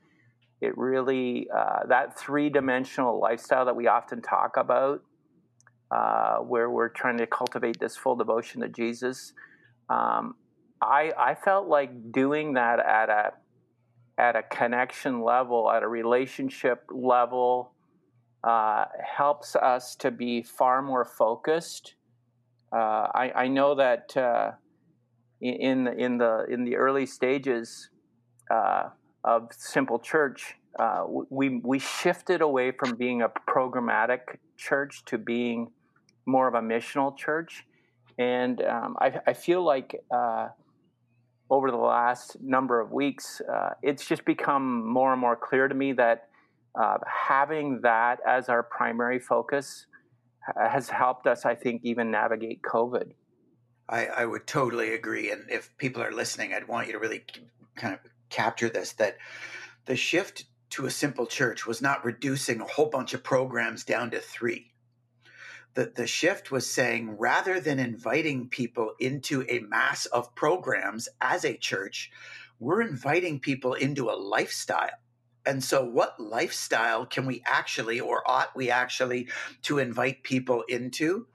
It 0.62 0.78
really 0.78 1.50
uh, 1.54 1.88
that 1.90 2.18
three 2.18 2.50
dimensional 2.50 3.20
lifestyle 3.20 3.66
that 3.66 3.76
we 3.76 3.88
often 3.88 4.22
talk 4.22 4.56
about 4.56 5.02
uh, 5.92 6.38
where 6.38 6.70
we're 6.70 6.90
trying 6.90 7.18
to 7.18 7.28
cultivate 7.28 7.80
this 7.80 7.96
full 7.96 8.16
devotion 8.16 8.62
to 8.62 8.70
Jesus. 8.70 9.34
Um, 9.90 10.36
I 10.82 11.12
I 11.18 11.36
felt 11.36 11.68
like 11.68 12.12
doing 12.12 12.54
that 12.54 12.80
at 12.80 13.10
a 13.10 13.34
at 14.18 14.36
a 14.36 14.44
connection 14.44 15.22
level, 15.22 15.70
at 15.70 15.84
a 15.84 15.88
relationship 15.88 16.84
level, 16.90 17.74
uh, 18.44 18.86
helps 19.18 19.56
us 19.56 19.96
to 19.98 20.12
be 20.12 20.42
far 20.42 20.82
more 20.82 21.04
focused. 21.04 21.96
Uh, 22.72 23.08
I, 23.14 23.32
I, 23.36 23.48
know 23.48 23.76
that 23.76 24.16
uh, 24.16 24.52
in 25.42 25.88
in 25.88 26.18
the 26.18 26.46
in 26.50 26.64
the 26.64 26.76
early 26.76 27.06
stages 27.06 27.90
uh, 28.52 28.90
of 29.24 29.50
Simple 29.52 30.00
Church, 30.00 30.56
uh, 30.78 31.06
we 31.30 31.62
we 31.64 31.80
shifted 31.80 32.42
away 32.42 32.72
from 32.72 32.96
being 32.96 33.22
a 33.22 33.30
programmatic 33.30 34.38
church 34.58 35.04
to 35.06 35.18
being 35.18 35.72
more 36.26 36.48
of 36.48 36.54
a 36.54 36.62
missional 36.62 37.16
church, 37.16 37.66
and 38.18 38.62
um, 38.62 38.96
I, 39.00 39.20
I, 39.28 39.34
feel 39.34 39.64
like 39.64 39.96
uh, 40.14 40.48
over 41.50 41.70
the 41.70 41.78
last 41.78 42.38
number 42.42 42.80
of 42.80 42.92
weeks, 42.92 43.42
uh, 43.42 43.72
it's 43.82 44.06
just 44.06 44.26
become 44.26 44.88
more 44.88 45.12
and 45.12 45.20
more 45.20 45.36
clear 45.36 45.68
to 45.68 45.76
me 45.76 45.94
that 45.94 46.30
uh, 46.80 46.98
having 47.06 47.82
that 47.84 48.20
as 48.26 48.50
our 48.50 48.64
primary 48.64 49.20
focus 49.20 49.86
has 50.56 50.90
helped 50.90 51.28
us, 51.28 51.46
I 51.46 51.56
think, 51.56 51.82
even 51.84 52.12
navigate 52.12 52.62
COVID. 52.62 53.12
I, 53.90 54.06
I 54.08 54.26
would 54.26 54.48
totally 54.48 54.94
agree. 54.94 55.32
And 55.32 55.50
if 55.50 55.76
people 55.78 56.02
are 56.02 56.12
listening, 56.12 56.54
I'd 56.54 56.68
want 56.68 56.88
you 56.88 56.94
to 56.94 57.00
really 57.00 57.24
kind 57.76 57.94
of 57.94 58.00
capture 58.30 58.70
this 58.70 58.94
that 58.94 59.18
the 59.86 59.96
shift 59.96 60.46
to 60.72 60.86
a 60.86 60.92
simple 60.92 61.26
church 61.28 61.66
was 61.66 61.82
not 61.82 62.04
reducing 62.04 62.62
a 62.62 62.66
whole 62.66 62.88
bunch 62.88 63.14
of 63.14 63.24
programs 63.24 63.84
down 63.84 64.12
to 64.12 64.20
three. 64.20 64.72
The, 65.76 65.92
the 65.96 66.08
shift 66.08 66.52
was 66.52 66.70
saying 66.70 67.18
rather 67.20 67.60
than 67.60 67.80
inviting 67.80 68.50
people 68.50 68.94
into 69.00 69.46
a 69.50 69.60
mass 69.60 70.06
of 70.08 70.34
programs 70.36 71.08
as 71.22 71.46
a 71.46 71.58
church, 71.58 72.12
we're 72.60 72.82
inviting 72.82 73.40
people 73.40 73.74
into 73.74 74.10
a 74.10 74.16
lifestyle. 74.16 74.90
And 75.46 75.64
so, 75.64 75.86
what 75.86 76.20
lifestyle 76.20 77.06
can 77.06 77.26
we 77.26 77.44
actually, 77.46 78.00
or 78.00 78.24
ought 78.30 78.56
we 78.56 78.72
actually, 78.72 79.28
to 79.64 79.78
invite 79.78 80.24
people 80.24 80.64
into? 80.68 81.28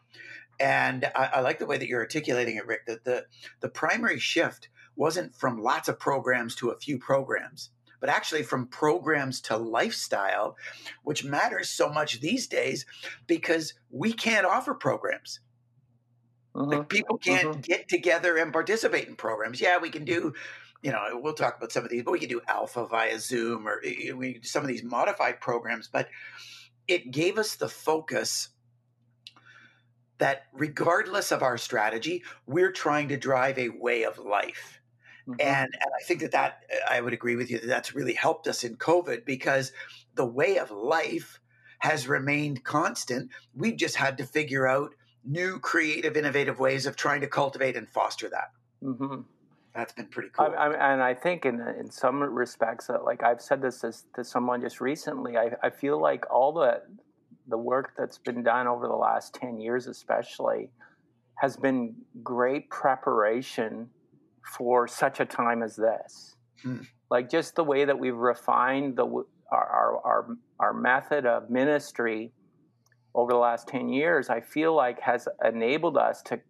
And 0.59 1.05
I, 1.15 1.31
I, 1.35 1.41
like 1.41 1.59
the 1.59 1.67
way 1.67 1.79
that 1.79 1.87
you're 1.87 2.01
articulating 2.01 2.57
it, 2.57 2.67
Rick. 2.67 2.87
That 2.87 3.05
the 3.05 3.27
the 3.61 3.69
primary 3.69 4.19
shift 4.19 4.69
wasn't 4.97 5.35
from 5.35 5.63
lots 5.63 5.89
of 5.89 5.99
programs 5.99 6.55
to 6.57 6.71
a 6.71 6.79
few 6.79 6.99
programs, 6.99 7.71
but 8.01 8.09
actually 8.09 8.43
from 8.43 8.67
programs 8.67 9.41
to 9.43 9.57
lifestyle, 9.57 10.57
which 11.05 11.25
matters 11.25 11.71
so 11.71 11.89
much 11.89 12.21
these 12.21 12.47
days 12.47 12.87
because 13.27 13.75
we 13.91 14.13
can't 14.13 14.47
offer 14.47 14.75
programs. 14.75 15.41
Mm-hmm. 16.55 16.71
Like 16.71 16.89
people 16.89 17.19
can't 17.19 17.49
mm-hmm. 17.49 17.61
get 17.61 17.89
together 17.89 18.37
and 18.37 18.53
participate 18.53 19.09
in 19.09 19.17
programs. 19.17 19.61
Yeah, 19.61 19.79
we 19.79 19.91
can 19.91 20.05
do 20.05 20.35
you 20.83 20.93
know, 20.93 21.21
we'll 21.23 21.35
talk 21.35 21.59
about 21.59 21.73
some 21.73 21.85
of 21.85 21.91
these, 21.91 22.03
but 22.03 22.13
we 22.13 22.19
can 22.19 22.29
do 22.29 22.41
alpha 22.49 22.87
via 22.87 23.19
Zoom 23.19 23.69
or 23.69 23.83
we 23.83 24.41
some 24.43 24.63
of 24.63 24.69
these 24.69 24.83
modified 24.83 25.41
programs. 25.41 25.89
But 25.89 26.09
it 26.89 27.11
gave 27.11 27.39
us 27.39 27.57
the 27.57 27.69
focus 27.69 28.49
that 30.19 30.45
regardless 30.53 31.33
of 31.33 31.43
our 31.43 31.59
strategy, 31.59 32.23
we're 32.47 32.73
trying 32.73 33.09
to 33.09 33.17
drive 33.17 33.59
a 33.59 33.69
way 33.69 34.05
of 34.05 34.19
life. 34.19 34.80
Mm-hmm. 35.29 35.41
And, 35.41 35.71
and 35.73 35.91
I 36.01 36.05
think 36.05 36.21
that 36.21 36.33
that 36.33 36.63
I 36.89 37.01
would 37.01 37.13
agree 37.13 37.37
with 37.37 37.51
you 37.51 37.59
that 37.61 37.67
that's 37.67 37.95
really 37.95 38.15
helped 38.15 38.47
us 38.47 38.65
in 38.65 38.77
COVID 38.77 39.25
because 39.25 39.73
the 40.15 40.27
way 40.27 40.59
of 40.59 40.71
life 40.71 41.41
has 41.81 42.09
remained 42.09 42.65
constant. 42.65 43.31
We've 43.55 43.77
just 43.77 43.97
had 43.97 44.19
to 44.19 44.25
figure 44.25 44.67
out 44.67 44.95
new, 45.25 45.59
creative, 45.59 46.17
innovative 46.17 46.59
ways 46.59 46.87
of 46.87 46.97
trying 46.97 47.21
to 47.23 47.27
cultivate 47.27 47.77
and 47.77 47.89
foster 47.89 48.29
that. 48.31 48.51
Mm-hmm 48.83 49.21
that's 49.75 49.93
been 49.93 50.07
pretty 50.07 50.31
cool. 50.31 50.47
I, 50.47 50.67
I, 50.67 50.93
and 50.93 51.03
I 51.03 51.15
think 51.15 51.45
in 51.45 51.61
in 51.79 51.91
some 51.91 52.23
respects, 52.23 52.91
uh, 52.91 52.99
like 53.05 53.23
I've 53.23 53.41
said 53.41 53.63
this 53.63 53.81
to, 53.81 53.93
to 54.17 54.25
someone 54.25 54.61
just 54.61 54.81
recently, 54.81 55.37
I, 55.37 55.53
I 55.63 55.71
feel 55.71 56.01
like 56.01 56.25
all 56.31 56.53
the 56.53 56.83
the 57.49 57.59
work 57.59 57.93
that's 57.97 58.19
been 58.19 58.43
done 58.43 58.67
over 58.67 58.87
the 58.89 58.97
last 58.97 59.35
ten 59.35 59.61
years, 59.61 59.87
especially, 59.87 60.71
has 61.37 61.57
been 61.57 61.95
great 62.23 62.69
preparation 62.71 63.89
for 64.57 64.89
such 64.89 65.21
a 65.21 65.25
time 65.25 65.63
as 65.63 65.77
this. 65.77 66.37
Hmm. 66.63 66.79
Like 67.11 67.31
just 67.31 67.57
the 67.57 67.65
way 67.65 67.85
that 67.85 67.99
we've 67.99 68.17
refined 68.17 68.97
the 68.97 69.07
our, 69.07 69.25
our 69.53 70.01
our 70.05 70.27
our 70.61 70.75
method 70.75 71.27
of 71.27 71.51
ministry 71.51 72.33
over 73.15 73.33
the 73.33 73.39
last 73.39 73.67
10 73.67 73.89
years 73.89 74.31
i 74.31 74.41
feel 74.41 74.73
like 74.73 75.01
has 75.01 75.27
enabled 75.45 75.97
us 75.97 76.23
to 76.23 76.41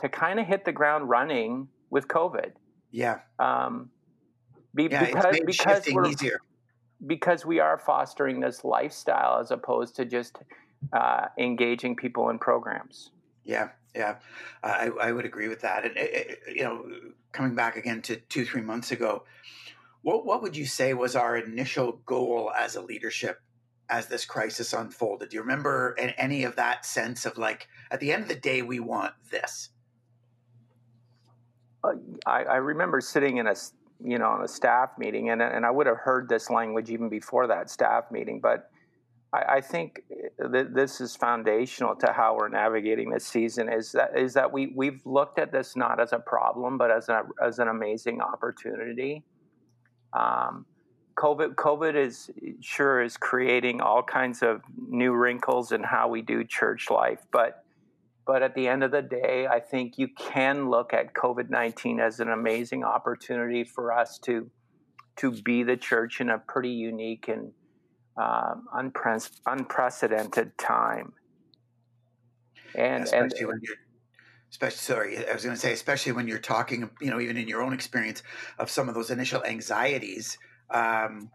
to 0.00 0.08
kind 0.08 0.40
of 0.40 0.46
hit 0.46 0.64
the 0.64 0.72
ground 0.72 1.08
running 1.08 1.68
with 1.90 2.08
COVID. 2.08 2.52
Yeah. 2.90 3.20
Um, 3.38 3.90
be, 4.74 4.88
yeah 4.90 5.04
because 5.06 5.40
because 5.46 5.84
we're 5.92 6.08
easier. 6.08 6.40
because 7.06 7.46
we 7.46 7.60
are 7.60 7.78
fostering 7.78 8.40
this 8.40 8.64
lifestyle 8.64 9.38
as 9.40 9.50
opposed 9.50 9.94
to 9.96 10.04
just 10.04 10.38
uh, 10.92 11.26
engaging 11.38 11.94
people 11.94 12.30
in 12.30 12.38
programs. 12.38 13.10
Yeah, 13.44 13.68
yeah, 13.94 14.16
I, 14.62 14.90
I 15.00 15.12
would 15.12 15.24
agree 15.24 15.48
with 15.48 15.60
that. 15.60 15.84
And 15.84 15.96
it, 15.96 16.40
it, 16.46 16.56
you 16.56 16.62
know, 16.64 16.84
coming 17.32 17.54
back 17.54 17.76
again 17.76 18.02
to 18.02 18.16
two 18.16 18.44
three 18.44 18.62
months 18.62 18.90
ago, 18.90 19.24
what 20.02 20.26
what 20.26 20.42
would 20.42 20.56
you 20.56 20.66
say 20.66 20.94
was 20.94 21.16
our 21.16 21.36
initial 21.36 22.00
goal 22.04 22.52
as 22.56 22.76
a 22.76 22.82
leadership 22.82 23.40
as 23.88 24.06
this 24.06 24.24
crisis 24.24 24.72
unfolded? 24.72 25.28
Do 25.30 25.36
you 25.36 25.42
remember 25.42 25.96
any 25.98 26.44
of 26.44 26.56
that 26.56 26.84
sense 26.84 27.26
of 27.26 27.38
like 27.38 27.68
at 27.90 28.00
the 28.00 28.12
end 28.12 28.22
of 28.22 28.28
the 28.28 28.34
day 28.34 28.62
we 28.62 28.80
want 28.80 29.14
this? 29.30 29.70
Uh, 31.82 31.92
I, 32.26 32.44
I, 32.44 32.56
remember 32.56 33.00
sitting 33.00 33.36
in 33.36 33.46
a 33.46 33.54
you 34.02 34.18
know 34.18 34.28
on 34.28 34.42
a 34.42 34.48
staff 34.48 34.90
meeting, 34.98 35.30
and 35.30 35.42
and 35.42 35.64
I 35.64 35.70
would 35.70 35.86
have 35.86 35.98
heard 35.98 36.28
this 36.28 36.50
language 36.50 36.90
even 36.90 37.08
before 37.08 37.46
that 37.46 37.70
staff 37.70 38.04
meeting, 38.10 38.40
but 38.40 38.70
I, 39.34 39.56
I 39.56 39.60
think 39.60 40.02
th- 40.52 40.68
this 40.72 41.00
is 41.00 41.16
foundational 41.16 41.96
to 41.96 42.12
how 42.12 42.36
we're 42.38 42.48
navigating 42.48 43.10
this 43.10 43.26
season. 43.26 43.68
Is 43.72 43.92
that 43.92 44.16
is 44.16 44.34
that 44.34 44.52
we 44.52 44.72
we've 44.74 45.00
looked 45.04 45.38
at 45.38 45.52
this 45.52 45.76
not 45.76 46.00
as 46.00 46.12
a 46.12 46.18
problem, 46.18 46.78
but 46.78 46.90
as 46.90 47.08
a 47.08 47.22
as 47.42 47.58
an 47.58 47.68
amazing 47.68 48.20
opportunity. 48.20 49.24
Um, 50.12 50.66
COVID 51.18 51.54
COVID 51.56 51.96
is 51.96 52.30
sure 52.60 53.02
is 53.02 53.16
creating 53.16 53.80
all 53.80 54.02
kinds 54.02 54.42
of 54.42 54.62
new 54.76 55.12
wrinkles 55.12 55.72
in 55.72 55.82
how 55.82 56.08
we 56.08 56.22
do 56.22 56.44
church 56.44 56.90
life, 56.90 57.26
but 57.32 57.64
but 58.26 58.42
at 58.42 58.54
the 58.54 58.68
end 58.68 58.82
of 58.82 58.90
the 58.90 59.02
day, 59.02 59.46
I 59.46 59.60
think 59.60 59.98
you 59.98 60.08
can 60.08 60.70
look 60.70 60.94
at 60.94 61.12
COVID 61.14 61.50
19 61.50 62.00
as 62.00 62.20
an 62.20 62.30
amazing 62.30 62.82
opportunity 62.82 63.64
for 63.64 63.92
us 63.92 64.18
to, 64.20 64.50
to 65.16 65.30
be 65.42 65.62
the 65.62 65.76
church 65.76 66.20
in 66.20 66.30
a 66.30 66.38
pretty 66.38 66.70
unique 66.70 67.28
and 67.28 67.52
um, 68.16 68.66
unpre- 68.74 69.30
unprecedented 69.46 70.56
time. 70.58 71.12
And, 72.74 73.04
especially 73.04 73.38
and, 73.40 73.48
when 73.48 73.60
you're, 73.62 73.76
especially, 74.50 74.78
sorry, 74.78 75.28
I 75.28 75.32
was 75.32 75.44
going 75.44 75.54
to 75.54 75.60
say, 75.60 75.72
especially 75.72 76.12
when 76.12 76.26
you're 76.26 76.38
talking, 76.38 76.90
you 77.00 77.10
know, 77.10 77.20
even 77.20 77.36
in 77.36 77.48
your 77.48 77.62
own 77.62 77.72
experience 77.72 78.22
of 78.58 78.70
some 78.70 78.88
of 78.88 78.94
those 78.94 79.10
initial 79.10 79.44
anxieties, 79.44 80.38
um, 80.70 81.30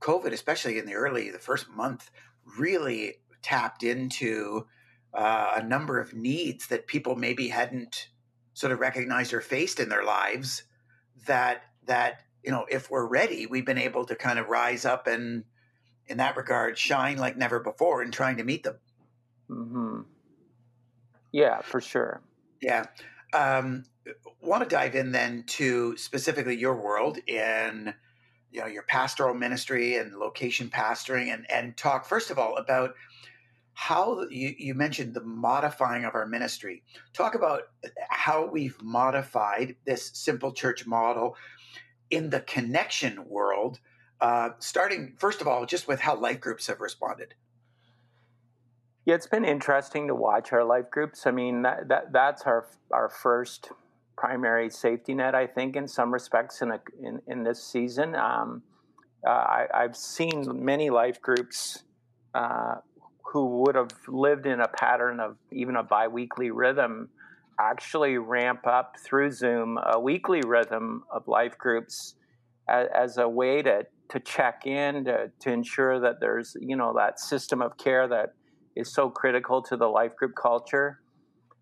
COVID, 0.00 0.32
especially 0.32 0.78
in 0.78 0.86
the 0.86 0.94
early, 0.94 1.30
the 1.30 1.38
first 1.38 1.68
month, 1.70 2.10
really 2.58 3.16
tapped 3.42 3.82
into 3.82 4.66
uh, 5.14 5.52
a 5.56 5.62
number 5.62 6.00
of 6.00 6.14
needs 6.14 6.68
that 6.68 6.86
people 6.86 7.16
maybe 7.16 7.48
hadn't 7.48 8.08
sort 8.54 8.72
of 8.72 8.80
recognized 8.80 9.32
or 9.32 9.40
faced 9.40 9.80
in 9.80 9.88
their 9.88 10.04
lives 10.04 10.64
that 11.26 11.62
that 11.86 12.20
you 12.42 12.50
know 12.50 12.66
if 12.70 12.90
we're 12.90 13.06
ready 13.06 13.46
we've 13.46 13.66
been 13.66 13.78
able 13.78 14.04
to 14.04 14.14
kind 14.14 14.38
of 14.38 14.48
rise 14.48 14.84
up 14.84 15.06
and 15.06 15.44
in 16.10 16.18
that 16.18 16.36
regard 16.36 16.76
shine 16.76 17.16
like 17.16 17.36
never 17.36 17.60
before 17.60 18.02
in 18.02 18.10
trying 18.10 18.36
to 18.36 18.44
meet 18.44 18.62
them 18.62 18.76
mm-hmm. 19.48 20.00
yeah 21.32 21.60
for 21.62 21.80
sure 21.80 22.20
yeah 22.60 22.86
um, 23.32 23.84
want 24.42 24.62
to 24.62 24.68
dive 24.68 24.94
in 24.94 25.12
then 25.12 25.44
to 25.46 25.96
specifically 25.96 26.56
your 26.56 26.74
world 26.74 27.18
in 27.26 27.94
you 28.50 28.60
know 28.60 28.66
your 28.66 28.82
pastoral 28.82 29.34
ministry 29.34 29.96
and 29.96 30.16
location 30.16 30.68
pastoring 30.68 31.32
and 31.32 31.48
and 31.50 31.76
talk 31.76 32.04
first 32.04 32.30
of 32.30 32.38
all 32.38 32.56
about 32.56 32.94
how 33.80 34.26
you, 34.28 34.54
you 34.58 34.74
mentioned 34.74 35.14
the 35.14 35.22
modifying 35.22 36.04
of 36.04 36.14
our 36.14 36.26
ministry. 36.26 36.82
Talk 37.14 37.34
about 37.34 37.62
how 38.10 38.46
we've 38.46 38.76
modified 38.82 39.74
this 39.86 40.10
simple 40.12 40.52
church 40.52 40.86
model 40.86 41.34
in 42.10 42.28
the 42.28 42.40
connection 42.40 43.26
world, 43.26 43.80
uh, 44.20 44.50
starting 44.58 45.14
first 45.18 45.40
of 45.40 45.48
all 45.48 45.66
just 45.66 45.88
with 45.88 46.00
how 46.00 46.14
life 46.14 46.40
groups 46.40 46.66
have 46.66 46.80
responded. 46.80 47.34
Yeah, 49.06 49.14
it's 49.14 49.26
been 49.26 49.44
interesting 49.44 50.08
to 50.08 50.14
watch 50.14 50.52
our 50.52 50.62
life 50.62 50.90
groups. 50.90 51.26
I 51.26 51.30
mean, 51.30 51.62
that, 51.62 51.88
that 51.88 52.12
that's 52.12 52.42
our 52.42 52.66
our 52.92 53.08
first 53.08 53.70
primary 54.16 54.68
safety 54.68 55.14
net, 55.14 55.34
I 55.34 55.46
think, 55.46 55.76
in 55.76 55.88
some 55.88 56.12
respects 56.12 56.60
in 56.60 56.70
a, 56.70 56.80
in, 57.02 57.22
in 57.26 57.42
this 57.42 57.62
season. 57.64 58.14
Um, 58.14 58.62
uh, 59.26 59.30
I, 59.30 59.66
have 59.72 59.96
seen 59.96 60.64
many 60.64 60.90
life 60.90 61.22
groups 61.22 61.82
uh, 62.34 62.76
who 63.24 63.62
would 63.62 63.74
have 63.74 63.92
lived 64.06 64.46
in 64.46 64.60
a 64.60 64.68
pattern 64.68 65.20
of 65.20 65.36
even 65.50 65.76
a 65.76 65.82
biweekly 65.82 66.50
rhythm 66.50 67.08
actually 67.58 68.18
ramp 68.18 68.66
up 68.66 68.96
through 68.98 69.30
Zoom 69.30 69.78
a 69.82 69.98
weekly 69.98 70.42
rhythm 70.46 71.04
of 71.10 71.26
life 71.28 71.56
groups 71.58 72.14
as, 72.68 72.88
as 72.94 73.18
a 73.18 73.28
way 73.28 73.62
to 73.62 73.86
to 74.10 74.20
check 74.20 74.66
in 74.66 75.04
to, 75.04 75.30
to 75.40 75.50
ensure 75.50 76.00
that 76.00 76.16
there's 76.20 76.56
you 76.60 76.76
know 76.76 76.92
that 76.96 77.18
system 77.20 77.62
of 77.62 77.76
care 77.78 78.08
that 78.08 78.34
is 78.76 78.92
so 78.92 79.10
critical 79.10 79.62
to 79.62 79.76
the 79.76 79.86
life 79.86 80.16
group 80.16 80.32
culture. 80.40 81.00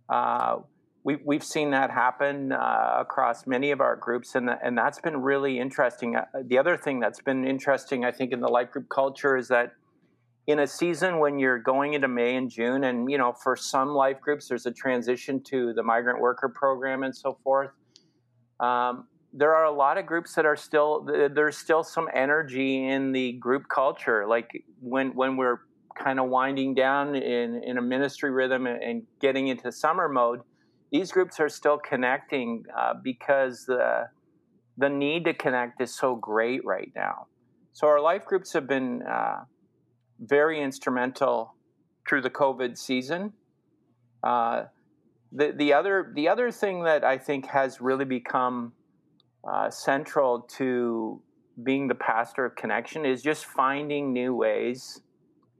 Uh, 0.08 0.56
we, 1.04 1.16
we've 1.24 1.44
seen 1.44 1.70
that 1.70 1.90
happen 1.90 2.52
uh, 2.52 2.96
across 2.98 3.46
many 3.46 3.70
of 3.70 3.80
our 3.80 3.96
groups, 3.96 4.34
and, 4.34 4.50
and 4.62 4.76
that's 4.76 5.00
been 5.00 5.16
really 5.16 5.58
interesting. 5.58 6.16
Uh, 6.16 6.24
the 6.44 6.58
other 6.58 6.76
thing 6.76 7.00
that's 7.00 7.20
been 7.20 7.46
interesting, 7.46 8.04
I 8.04 8.12
think, 8.12 8.32
in 8.32 8.40
the 8.40 8.48
life 8.48 8.70
group 8.72 8.88
culture 8.90 9.36
is 9.36 9.48
that 9.48 9.72
in 10.46 10.58
a 10.58 10.66
season 10.66 11.18
when 11.18 11.38
you're 11.38 11.58
going 11.58 11.94
into 11.94 12.08
May 12.08 12.34
and 12.34 12.50
June, 12.50 12.84
and 12.84 13.10
you 13.10 13.18
know, 13.18 13.32
for 13.32 13.54
some 13.54 13.88
life 13.90 14.20
groups, 14.20 14.48
there's 14.48 14.66
a 14.66 14.72
transition 14.72 15.42
to 15.44 15.72
the 15.74 15.82
migrant 15.82 16.20
worker 16.20 16.48
program 16.48 17.02
and 17.02 17.14
so 17.14 17.38
forth. 17.44 17.70
Um, 18.60 19.06
there 19.32 19.54
are 19.54 19.64
a 19.64 19.72
lot 19.72 19.98
of 19.98 20.06
groups 20.06 20.34
that 20.34 20.46
are 20.46 20.56
still 20.56 21.04
there's 21.04 21.56
still 21.56 21.84
some 21.84 22.08
energy 22.14 22.86
in 22.88 23.12
the 23.12 23.32
group 23.32 23.68
culture. 23.68 24.26
Like 24.26 24.64
when 24.80 25.14
when 25.14 25.36
we're 25.36 25.58
kind 25.94 26.20
of 26.20 26.28
winding 26.28 26.74
down 26.74 27.14
in 27.14 27.62
in 27.62 27.78
a 27.78 27.82
ministry 27.82 28.30
rhythm 28.30 28.66
and 28.66 29.02
getting 29.20 29.48
into 29.48 29.70
summer 29.70 30.08
mode, 30.08 30.40
these 30.90 31.12
groups 31.12 31.40
are 31.40 31.48
still 31.48 31.78
connecting 31.78 32.64
uh, 32.76 32.94
because 33.02 33.66
the 33.66 34.08
the 34.78 34.88
need 34.88 35.24
to 35.24 35.34
connect 35.34 35.80
is 35.80 35.94
so 35.94 36.14
great 36.14 36.64
right 36.64 36.92
now. 36.94 37.26
So 37.72 37.86
our 37.86 38.00
life 38.00 38.24
groups 38.24 38.52
have 38.54 38.66
been 38.66 39.02
uh, 39.02 39.44
very 40.20 40.62
instrumental 40.62 41.54
through 42.08 42.22
the 42.22 42.30
COVID 42.30 42.78
season. 42.78 43.32
Uh, 44.22 44.64
the 45.32 45.52
the 45.52 45.74
other 45.74 46.12
the 46.14 46.28
other 46.28 46.50
thing 46.50 46.84
that 46.84 47.04
I 47.04 47.18
think 47.18 47.46
has 47.48 47.80
really 47.80 48.06
become 48.06 48.72
uh, 49.44 49.70
central 49.70 50.40
to 50.56 51.20
being 51.62 51.88
the 51.88 51.94
pastor 51.94 52.44
of 52.44 52.56
connection 52.56 53.04
is 53.04 53.22
just 53.22 53.44
finding 53.44 54.12
new 54.12 54.34
ways 54.34 55.00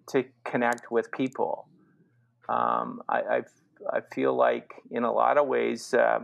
to 0.09 0.25
connect 0.45 0.91
with 0.91 1.11
people. 1.13 1.69
Um, 2.49 3.03
I, 3.09 3.23
I've 3.23 3.53
I 3.93 4.01
feel 4.01 4.35
like 4.35 4.73
in 4.91 5.05
a 5.05 5.13
lot 5.13 5.39
of 5.39 5.47
ways, 5.47 5.95
uh, 5.95 6.21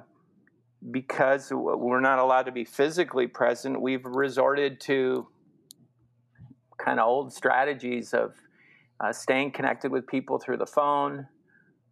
because 0.91 1.51
we're 1.53 2.01
not 2.01 2.19
allowed 2.19 2.45
to 2.45 2.53
be 2.53 2.65
physically 2.65 3.27
present, 3.27 3.81
we've 3.81 4.05
resorted 4.05 4.81
to 4.83 5.29
kind 6.79 7.01
of 7.01 7.07
old 7.07 7.33
strategies 7.33 8.13
of 8.13 8.35
uh, 9.01 9.13
staying 9.13 9.53
connected 9.53 9.91
with 9.91 10.07
people 10.07 10.39
through 10.39 10.57
the 10.57 10.67
phone, 10.67 11.27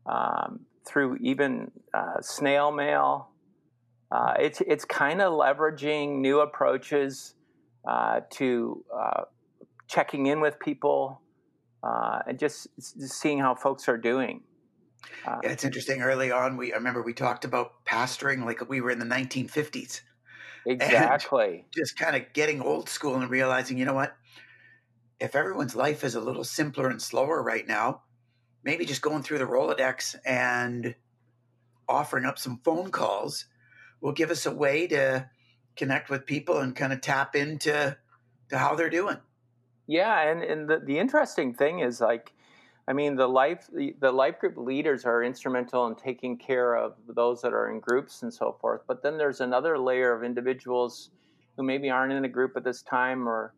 um, 0.06 0.60
through 0.86 1.16
even 1.20 1.70
uh, 1.94 2.20
snail 2.20 2.70
mail. 2.70 3.28
Uh, 4.12 4.34
it's 4.38 4.60
it's 4.66 4.84
kind 4.84 5.22
of 5.22 5.32
leveraging 5.32 6.18
new 6.20 6.40
approaches 6.40 7.34
uh, 7.88 8.20
to 8.28 8.84
uh, 8.94 9.22
checking 9.88 10.26
in 10.26 10.40
with 10.40 10.58
people 10.60 11.20
and 11.82 12.38
just 12.38 12.68
seeing 12.78 13.38
how 13.38 13.54
folks 13.54 13.88
are 13.88 13.96
doing. 13.96 14.42
Uh, 15.26 15.38
yeah, 15.42 15.50
it's 15.50 15.64
interesting. 15.64 16.02
Early 16.02 16.30
on, 16.30 16.58
we 16.58 16.74
I 16.74 16.76
remember 16.76 17.02
we 17.02 17.14
talked 17.14 17.46
about 17.46 17.84
pastoring 17.86 18.44
like 18.44 18.68
we 18.68 18.82
were 18.82 18.90
in 18.90 18.98
the 18.98 19.06
1950s. 19.06 20.02
Exactly. 20.64 21.64
just 21.74 21.98
kind 21.98 22.14
of 22.14 22.32
getting 22.34 22.60
old 22.60 22.88
school 22.88 23.16
and 23.16 23.28
realizing, 23.28 23.78
you 23.78 23.84
know 23.84 23.94
what? 23.94 24.14
If 25.18 25.34
everyone's 25.34 25.74
life 25.74 26.04
is 26.04 26.14
a 26.14 26.20
little 26.20 26.44
simpler 26.44 26.88
and 26.88 27.02
slower 27.02 27.42
right 27.42 27.66
now, 27.66 28.02
maybe 28.62 28.84
just 28.84 29.02
going 29.02 29.22
through 29.22 29.38
the 29.38 29.44
Rolodex 29.44 30.14
and 30.24 30.94
offering 31.88 32.26
up 32.26 32.38
some 32.38 32.60
phone 32.62 32.92
calls 32.92 33.46
will 34.02 34.12
give 34.12 34.30
us 34.30 34.44
a 34.44 34.54
way 34.54 34.86
to 34.88 35.30
connect 35.76 36.10
with 36.10 36.26
people 36.26 36.58
and 36.58 36.76
kind 36.76 36.92
of 36.92 37.00
tap 37.00 37.34
into 37.34 37.96
to 38.50 38.58
how 38.58 38.74
they're 38.74 38.90
doing. 38.90 39.16
Yeah, 39.86 40.30
and, 40.30 40.42
and 40.42 40.68
the, 40.68 40.80
the 40.84 40.98
interesting 40.98 41.54
thing 41.54 41.80
is 41.80 42.00
like 42.00 42.32
I 42.86 42.92
mean, 42.92 43.14
the 43.14 43.28
life 43.28 43.68
the, 43.72 43.94
the 44.00 44.10
life 44.10 44.40
group 44.40 44.56
leaders 44.56 45.04
are 45.04 45.22
instrumental 45.22 45.86
in 45.86 45.94
taking 45.94 46.36
care 46.36 46.74
of 46.74 46.94
those 47.08 47.40
that 47.42 47.52
are 47.52 47.70
in 47.70 47.80
groups 47.80 48.22
and 48.22 48.34
so 48.34 48.56
forth. 48.60 48.82
But 48.88 49.02
then 49.02 49.18
there's 49.18 49.40
another 49.40 49.78
layer 49.78 50.12
of 50.12 50.24
individuals 50.24 51.10
who 51.56 51.62
maybe 51.62 51.90
aren't 51.90 52.12
in 52.12 52.24
a 52.24 52.28
group 52.28 52.56
at 52.56 52.64
this 52.64 52.82
time, 52.82 53.28
or 53.28 53.54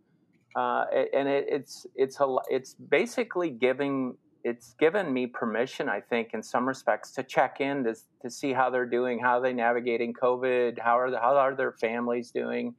uh, 0.56 0.84
and 1.14 1.28
it, 1.28 1.46
it's 1.48 1.86
it's 1.94 2.20
a 2.20 2.36
it's 2.50 2.74
basically 2.74 3.48
giving 3.48 4.16
it's 4.44 4.74
given 4.78 5.12
me 5.12 5.26
permission, 5.26 5.88
I 5.88 6.00
think, 6.00 6.30
in 6.34 6.42
some 6.42 6.68
respects, 6.68 7.12
to 7.12 7.22
check 7.22 7.60
in 7.60 7.84
to, 7.84 7.94
to 8.22 8.30
see 8.30 8.52
how 8.52 8.70
they're 8.70 8.86
doing, 8.86 9.18
how 9.18 9.38
are 9.38 9.42
they 9.42 9.52
navigating 9.52 10.12
COVID, 10.12 10.78
how 10.78 10.98
are 10.98 11.10
the, 11.10 11.18
how 11.18 11.36
are 11.36 11.56
their 11.56 11.72
families 11.72 12.30
doing, 12.30 12.74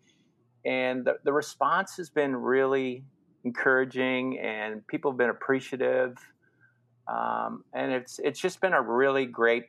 and 0.63 1.03
the, 1.03 1.15
the 1.23 1.33
response 1.33 1.97
has 1.97 2.09
been 2.09 2.35
really 2.35 3.03
encouraging, 3.43 4.39
and 4.39 4.85
people 4.87 5.11
have 5.11 5.17
been 5.17 5.29
appreciative 5.29 6.17
um, 7.07 7.63
and 7.73 7.91
it's 7.91 8.19
it's 8.19 8.39
just 8.39 8.61
been 8.61 8.73
a 8.73 8.81
really 8.81 9.25
great 9.25 9.65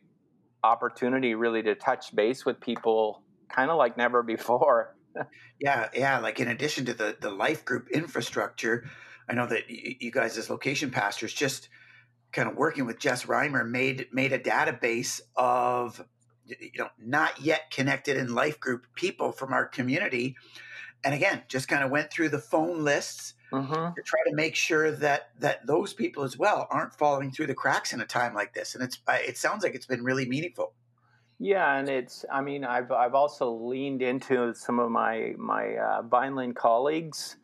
opportunity, 0.64 1.34
really, 1.34 1.62
to 1.62 1.74
touch 1.74 2.14
base 2.14 2.46
with 2.46 2.60
people, 2.60 3.22
kind 3.50 3.70
of 3.70 3.76
like 3.76 3.96
never 3.96 4.22
before. 4.22 4.96
yeah, 5.60 5.88
yeah. 5.94 6.18
Like 6.18 6.40
in 6.40 6.48
addition 6.48 6.86
to 6.86 6.94
the 6.94 7.16
the 7.20 7.30
life 7.30 7.64
group 7.64 7.88
infrastructure, 7.90 8.88
I 9.28 9.34
know 9.34 9.46
that 9.46 9.68
you 9.68 10.10
guys 10.10 10.38
as 10.38 10.48
location 10.48 10.90
pastors 10.90 11.34
just 11.34 11.68
kind 12.32 12.48
of 12.48 12.56
working 12.56 12.86
with 12.86 12.98
Jess 12.98 13.24
Reimer 13.24 13.68
made 13.68 14.08
made 14.12 14.32
a 14.32 14.38
database 14.38 15.20
of 15.36 16.04
you 16.46 16.78
know 16.78 16.88
not 16.98 17.40
yet 17.40 17.70
connected 17.70 18.16
in 18.16 18.34
life 18.34 18.60
group 18.60 18.86
people 18.94 19.32
from 19.32 19.52
our 19.52 19.66
community 19.66 20.36
and 21.04 21.14
again 21.14 21.42
just 21.48 21.66
kind 21.68 21.82
of 21.82 21.90
went 21.90 22.10
through 22.10 22.28
the 22.28 22.38
phone 22.38 22.84
lists 22.84 23.34
mm-hmm. 23.52 23.94
to 23.94 24.02
try 24.02 24.20
to 24.28 24.34
make 24.34 24.54
sure 24.54 24.90
that 24.90 25.30
that 25.40 25.66
those 25.66 25.92
people 25.92 26.24
as 26.24 26.38
well 26.38 26.66
aren't 26.70 26.94
falling 26.94 27.30
through 27.30 27.46
the 27.46 27.54
cracks 27.54 27.92
in 27.92 28.00
a 28.00 28.06
time 28.06 28.34
like 28.34 28.54
this. 28.54 28.74
And 28.74 28.82
it's 28.82 28.98
it 29.08 29.36
sounds 29.36 29.62
like 29.62 29.74
it's 29.74 29.86
been 29.86 30.04
really 30.04 30.26
meaningful. 30.26 30.72
Yeah, 31.38 31.76
and 31.76 31.88
it's 31.88 32.24
I 32.32 32.40
mean 32.40 32.64
I've 32.64 32.90
I've 32.90 33.14
also 33.14 33.50
leaned 33.50 34.02
into 34.02 34.54
some 34.54 34.78
of 34.78 34.90
my 34.90 35.34
my 35.36 35.76
uh, 35.76 36.02
Vineland 36.02 36.56
colleagues. 36.56 37.36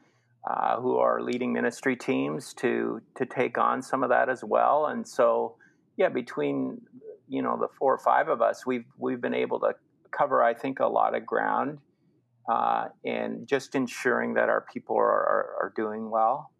Uh, 0.44 0.80
who 0.80 0.96
are 0.96 1.22
leading 1.22 1.52
ministry 1.52 1.94
teams 1.94 2.52
to 2.52 3.00
to 3.14 3.24
take 3.24 3.56
on 3.58 3.80
some 3.80 4.02
of 4.02 4.08
that 4.10 4.28
as 4.28 4.42
well, 4.42 4.86
and 4.86 5.06
so 5.06 5.54
yeah, 5.96 6.08
between 6.08 6.80
you 7.28 7.42
know 7.42 7.56
the 7.56 7.68
four 7.78 7.94
or 7.94 7.98
five 7.98 8.28
of 8.28 8.42
us, 8.42 8.66
we've 8.66 8.86
we've 8.98 9.20
been 9.20 9.34
able 9.34 9.60
to 9.60 9.74
cover 10.10 10.42
I 10.42 10.54
think 10.54 10.80
a 10.80 10.86
lot 10.86 11.14
of 11.14 11.24
ground 11.24 11.78
uh, 12.48 12.88
and 13.04 13.46
just 13.46 13.74
ensuring 13.74 14.34
that 14.34 14.48
our 14.48 14.64
people 14.72 14.96
are, 14.96 15.04
are, 15.04 15.56
are, 15.62 15.72
doing 15.76 16.10
well. 16.10 16.50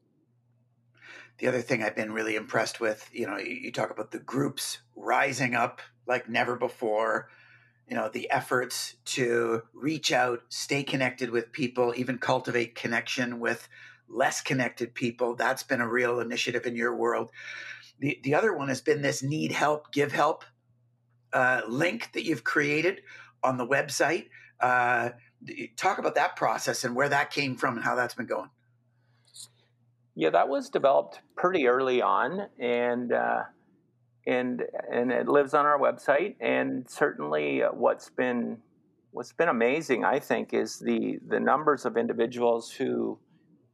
The 1.39 1.49
other 1.49 1.61
thing 1.61 1.83
I've 1.83 1.97
been 1.97 2.13
really 2.13 2.37
impressed 2.37 2.81
with, 2.81 3.09
you 3.13 3.27
know, 3.27 3.37
you, 3.37 3.55
you 3.55 3.73
talk 3.73 3.91
about 3.91 4.13
the 4.13 4.21
groups 4.21 4.79
rising 4.95 5.55
up 5.55 5.81
like 6.07 6.29
never 6.29 6.57
before, 6.57 7.29
you 7.89 7.97
know, 7.97 8.09
the 8.09 8.31
efforts 8.31 8.97
to 9.05 9.63
reach 9.75 10.13
out, 10.13 10.43
stay 10.49 10.83
connected 10.83 11.31
with 11.31 11.53
people, 11.53 11.93
even 11.97 12.19
cultivate 12.19 12.75
connection 12.75 13.41
with 13.41 13.69
less 14.09 14.41
connected 14.41 14.95
people. 14.95 15.35
That's 15.35 15.63
been 15.63 15.81
a 15.81 15.89
real 15.89 16.21
initiative 16.21 16.67
in 16.67 16.77
your 16.77 16.95
world. 16.95 17.31
The, 17.99 18.19
the 18.23 18.35
other 18.35 18.55
one 18.55 18.69
has 18.69 18.81
been 18.81 19.03
this 19.03 19.23
need 19.23 19.53
help, 19.53 19.93
give 19.93 20.13
help 20.13 20.45
uh, 21.33 21.63
link 21.69 22.11
that 22.13 22.25
you've 22.25 22.45
created 22.45 23.03
on 23.43 23.57
the 23.57 23.67
website. 23.67 24.27
Uh, 24.61 25.11
talk 25.77 25.99
about 25.99 26.15
that 26.15 26.37
process 26.37 26.85
and 26.85 26.95
where 26.95 27.09
that 27.09 27.31
came 27.31 27.57
from 27.57 27.77
and 27.77 27.85
how 27.85 27.95
that's 27.95 28.15
been 28.15 28.27
going. 28.27 28.51
Yeah, 30.15 30.31
that 30.31 30.49
was 30.49 30.69
developed 30.69 31.21
pretty 31.37 31.67
early 31.67 32.03
on, 32.03 32.49
and 32.59 33.13
uh, 33.13 33.45
and 34.27 34.63
and 34.93 35.11
it 35.11 35.29
lives 35.29 35.55
on 35.55 35.67
our 35.67 35.79
website. 35.79 36.37
And 36.41 36.89
certainly, 36.89 37.63
what's 37.73 38.11
been 38.11 38.59
what's 39.11 39.33
been 39.33 39.49
amazing, 39.49 40.05
I 40.05 40.19
think, 40.19 40.53
is 40.53 40.79
the 40.79 41.19
the 41.27 41.41
numbers 41.41 41.85
of 41.85 41.97
individuals 41.97 42.71
who 42.71 43.19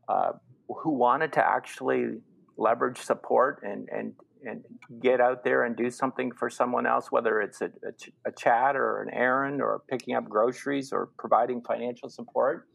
uh, 0.09 0.33
who 0.69 0.93
wanted 0.93 1.33
to 1.35 1.47
actually 1.47 2.19
leverage 2.57 2.99
support 2.99 3.63
and 3.63 3.89
and 3.91 4.13
and 4.45 4.65
get 5.03 5.21
out 5.21 5.43
there 5.43 5.65
and 5.65 5.77
do 5.77 5.91
something 5.91 6.31
for 6.31 6.49
someone 6.49 6.87
else, 6.87 7.11
whether 7.11 7.41
it's 7.41 7.61
a, 7.61 7.67
a, 7.67 8.29
a, 8.29 8.33
chat 8.33 8.77
or 8.77 9.03
an 9.03 9.13
errand 9.13 9.61
or 9.61 9.83
picking 9.91 10.15
up 10.15 10.29
groceries 10.29 10.93
or 10.93 11.09
providing 11.19 11.61
financial 11.61 12.09
support. 12.09 12.69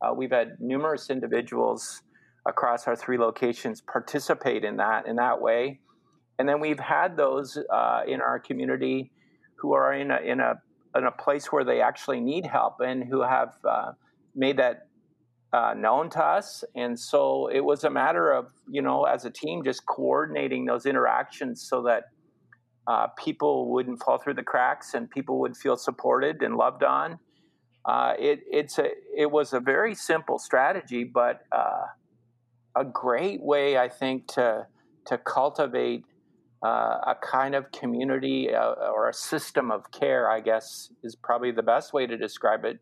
Uh, 0.00 0.14
we've 0.14 0.30
had 0.30 0.56
numerous 0.60 1.10
individuals 1.10 2.02
across 2.46 2.86
our 2.86 2.96
three 2.96 3.18
locations 3.18 3.80
participate 3.80 4.64
in 4.64 4.76
that 4.76 5.06
in 5.06 5.16
that 5.16 5.40
way, 5.40 5.80
and 6.38 6.48
then 6.48 6.60
we've 6.60 6.80
had 6.80 7.16
those 7.16 7.58
uh, 7.72 8.02
in 8.06 8.20
our 8.20 8.38
community 8.38 9.10
who 9.56 9.72
are 9.72 9.92
in 9.92 10.10
a, 10.10 10.18
in 10.18 10.40
a 10.40 10.60
in 10.96 11.04
a 11.04 11.10
place 11.10 11.50
where 11.50 11.64
they 11.64 11.80
actually 11.80 12.20
need 12.20 12.46
help 12.46 12.80
and 12.80 13.04
who 13.04 13.22
have 13.22 13.54
uh, 13.68 13.92
made 14.34 14.56
that 14.58 14.86
uh, 15.52 15.74
known 15.76 16.10
to 16.10 16.24
us. 16.24 16.64
And 16.74 16.98
so 16.98 17.48
it 17.48 17.60
was 17.60 17.84
a 17.84 17.90
matter 17.90 18.32
of, 18.32 18.52
you 18.68 18.82
know, 18.82 19.04
as 19.04 19.24
a 19.24 19.30
team, 19.30 19.62
just 19.64 19.86
coordinating 19.86 20.64
those 20.64 20.86
interactions 20.86 21.62
so 21.62 21.82
that 21.82 22.04
uh, 22.86 23.08
people 23.18 23.70
wouldn't 23.70 24.02
fall 24.02 24.18
through 24.18 24.34
the 24.34 24.42
cracks 24.42 24.94
and 24.94 25.10
people 25.10 25.40
would 25.40 25.56
feel 25.56 25.76
supported 25.76 26.42
and 26.42 26.56
loved 26.56 26.84
on. 26.84 27.18
Uh, 27.84 28.14
it, 28.18 28.40
it's 28.50 28.78
a, 28.78 28.88
it 29.16 29.30
was 29.30 29.52
a 29.52 29.60
very 29.60 29.94
simple 29.94 30.38
strategy, 30.38 31.04
but 31.04 31.42
uh, 31.52 31.82
a 32.76 32.84
great 32.84 33.40
way, 33.42 33.78
I 33.78 33.88
think, 33.88 34.26
to, 34.34 34.66
to 35.06 35.18
cultivate 35.18 36.04
a 36.66 37.16
kind 37.20 37.54
of 37.54 37.70
community 37.72 38.54
uh, 38.54 38.74
or 38.94 39.08
a 39.08 39.14
system 39.14 39.70
of 39.70 39.90
care, 39.90 40.30
I 40.30 40.40
guess, 40.40 40.90
is 41.02 41.14
probably 41.14 41.50
the 41.50 41.62
best 41.62 41.92
way 41.92 42.06
to 42.06 42.16
describe 42.16 42.64
it, 42.64 42.78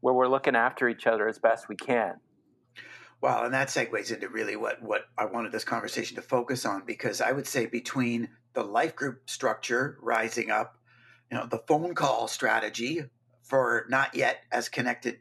where 0.00 0.14
we're 0.14 0.28
looking 0.28 0.54
after 0.54 0.88
each 0.88 1.06
other 1.06 1.28
as 1.28 1.38
best 1.38 1.68
we 1.68 1.76
can. 1.76 2.14
Well, 3.20 3.44
and 3.44 3.54
that 3.54 3.68
segues 3.68 4.12
into 4.12 4.28
really 4.28 4.56
what, 4.56 4.82
what 4.82 5.06
I 5.16 5.24
wanted 5.24 5.50
this 5.50 5.64
conversation 5.64 6.16
to 6.16 6.22
focus 6.22 6.66
on 6.66 6.84
because 6.86 7.20
I 7.20 7.32
would 7.32 7.46
say 7.46 7.66
between 7.66 8.28
the 8.52 8.62
life 8.62 8.94
group 8.94 9.28
structure 9.28 9.98
rising 10.02 10.50
up, 10.50 10.76
you 11.30 11.36
know, 11.36 11.46
the 11.46 11.62
phone 11.66 11.94
call 11.94 12.28
strategy 12.28 13.02
for 13.42 13.86
not 13.88 14.14
yet 14.14 14.44
as 14.52 14.68
connected 14.68 15.18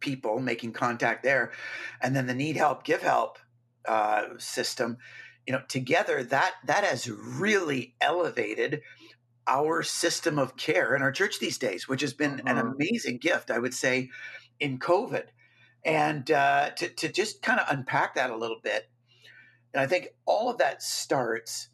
people 0.00 0.40
making 0.40 0.72
contact 0.72 1.22
there, 1.22 1.52
and 2.00 2.16
then 2.16 2.26
the 2.26 2.34
need 2.34 2.56
help, 2.56 2.84
give 2.84 3.02
help 3.02 3.38
uh, 3.86 4.24
system 4.38 4.98
you 5.46 5.52
know 5.52 5.62
together 5.68 6.22
that 6.22 6.54
that 6.64 6.84
has 6.84 7.08
really 7.08 7.94
elevated 8.00 8.82
our 9.46 9.82
system 9.82 10.38
of 10.38 10.56
care 10.56 10.94
in 10.96 11.02
our 11.02 11.12
church 11.12 11.38
these 11.38 11.58
days 11.58 11.88
which 11.88 12.00
has 12.00 12.14
been 12.14 12.40
an 12.46 12.56
mm-hmm. 12.56 12.68
amazing 12.68 13.18
gift 13.18 13.50
i 13.50 13.58
would 13.58 13.74
say 13.74 14.10
in 14.60 14.78
covid 14.78 15.24
and 15.86 16.30
uh, 16.30 16.70
to, 16.70 16.88
to 16.88 17.12
just 17.12 17.42
kind 17.42 17.60
of 17.60 17.66
unpack 17.68 18.14
that 18.14 18.30
a 18.30 18.36
little 18.36 18.60
bit 18.62 18.88
and 19.72 19.82
i 19.82 19.86
think 19.86 20.08
all 20.24 20.50
of 20.50 20.58
that 20.58 20.82
starts 20.82 21.68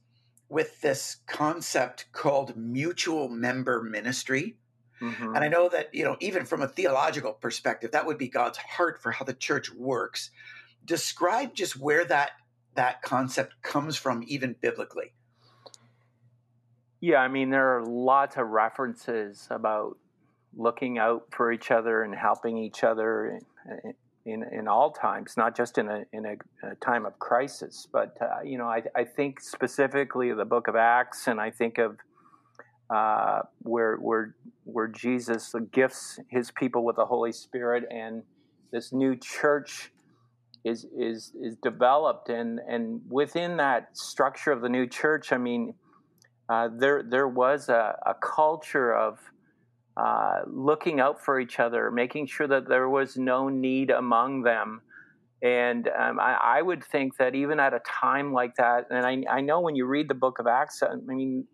with 0.48 0.80
this 0.80 1.18
concept 1.26 2.06
called 2.12 2.56
mutual 2.56 3.28
member 3.28 3.82
ministry 3.82 4.56
mm-hmm. 5.00 5.34
and 5.34 5.44
i 5.44 5.48
know 5.48 5.68
that 5.68 5.94
you 5.94 6.04
know 6.04 6.16
even 6.20 6.44
from 6.44 6.62
a 6.62 6.68
theological 6.68 7.32
perspective 7.32 7.92
that 7.92 8.06
would 8.06 8.18
be 8.18 8.28
god's 8.28 8.58
heart 8.58 9.00
for 9.00 9.12
how 9.12 9.24
the 9.24 9.34
church 9.34 9.72
works 9.72 10.30
describe 10.84 11.54
just 11.54 11.76
where 11.76 12.04
that 12.04 12.32
that 12.74 13.02
concept 13.02 13.54
comes 13.62 13.96
from, 13.96 14.24
even 14.26 14.56
biblically. 14.60 15.12
Yeah, 17.00 17.18
I 17.18 17.28
mean, 17.28 17.50
there 17.50 17.78
are 17.78 17.84
lots 17.84 18.36
of 18.36 18.46
references 18.48 19.48
about 19.50 19.96
looking 20.56 20.98
out 20.98 21.24
for 21.30 21.50
each 21.50 21.70
other 21.70 22.02
and 22.02 22.14
helping 22.14 22.58
each 22.58 22.84
other 22.84 23.40
in, 23.74 23.94
in, 24.26 24.44
in 24.52 24.68
all 24.68 24.90
times, 24.90 25.34
not 25.36 25.56
just 25.56 25.78
in 25.78 25.88
a, 25.88 26.04
in 26.12 26.26
a, 26.26 26.36
a 26.66 26.74
time 26.76 27.06
of 27.06 27.18
crisis. 27.18 27.86
But, 27.90 28.16
uh, 28.20 28.42
you 28.44 28.58
know, 28.58 28.66
I, 28.66 28.82
I 28.94 29.04
think 29.04 29.40
specifically 29.40 30.30
of 30.30 30.36
the 30.36 30.44
book 30.44 30.68
of 30.68 30.76
Acts, 30.76 31.26
and 31.26 31.40
I 31.40 31.50
think 31.50 31.78
of 31.78 31.96
uh, 32.90 33.42
where, 33.62 33.96
where, 33.96 34.34
where 34.64 34.88
Jesus 34.88 35.54
gifts 35.72 36.18
his 36.28 36.50
people 36.50 36.84
with 36.84 36.96
the 36.96 37.06
Holy 37.06 37.32
Spirit 37.32 37.84
and 37.90 38.24
this 38.72 38.92
new 38.92 39.16
church 39.16 39.92
is 40.64 40.86
is 40.96 41.32
is 41.40 41.56
developed. 41.62 42.28
And 42.28 42.60
and 42.68 43.00
within 43.08 43.56
that 43.58 43.96
structure 43.96 44.52
of 44.52 44.60
the 44.62 44.68
new 44.68 44.86
church 44.86 45.32
i 45.32 45.38
mean 45.38 45.74
uh, 46.48 46.68
there 46.76 47.02
there 47.02 47.28
was 47.28 47.68
a, 47.68 47.96
a 48.06 48.14
culture 48.14 48.92
of 48.92 49.18
uh, 49.96 50.40
looking 50.46 50.98
out 50.98 51.22
for 51.22 51.38
each 51.38 51.60
other 51.60 51.90
making 51.90 52.26
sure 52.26 52.48
that 52.48 52.68
there 52.68 52.88
was 52.88 53.16
no 53.16 53.48
need 53.48 53.90
among 53.90 54.42
them. 54.42 54.80
And 55.42 55.88
um, 55.88 56.20
I, 56.20 56.58
I, 56.58 56.62
would 56.62 56.84
think 56.84 57.16
that 57.16 57.34
even 57.34 57.58
at 57.60 57.72
a 57.72 57.80
time 57.80 58.34
like 58.34 58.56
that 58.56 58.86
and 58.90 59.06
I, 59.06 59.24
I 59.38 59.40
know 59.40 59.60
when 59.60 59.74
you 59.74 59.86
read 59.86 60.08
the 60.08 60.14
book 60.14 60.38
of 60.38 60.46
acts 60.46 60.82
i 60.82 60.94
mean 60.96 61.46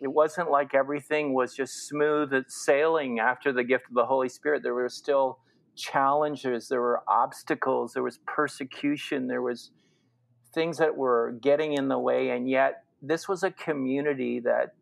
it 0.00 0.08
wasn't 0.08 0.50
like 0.50 0.74
everything 0.74 1.34
was 1.34 1.54
just 1.54 1.88
smooth 1.88 2.32
sailing 2.48 3.18
after 3.18 3.52
the 3.52 3.64
gift 3.64 3.86
of 3.88 3.94
the 3.94 4.06
holy 4.06 4.28
spirit. 4.28 4.62
There 4.62 4.74
was 4.74 4.94
still 4.94 5.38
challenges, 5.78 6.68
there 6.68 6.80
were 6.80 7.02
obstacles, 7.08 7.92
there 7.92 8.02
was 8.02 8.18
persecution, 8.26 9.26
there 9.26 9.42
was 9.42 9.70
things 10.54 10.78
that 10.78 10.96
were 10.96 11.38
getting 11.40 11.74
in 11.74 11.88
the 11.88 11.98
way, 11.98 12.30
and 12.30 12.48
yet 12.48 12.84
this 13.00 13.28
was 13.28 13.42
a 13.42 13.50
community 13.50 14.40
that 14.40 14.74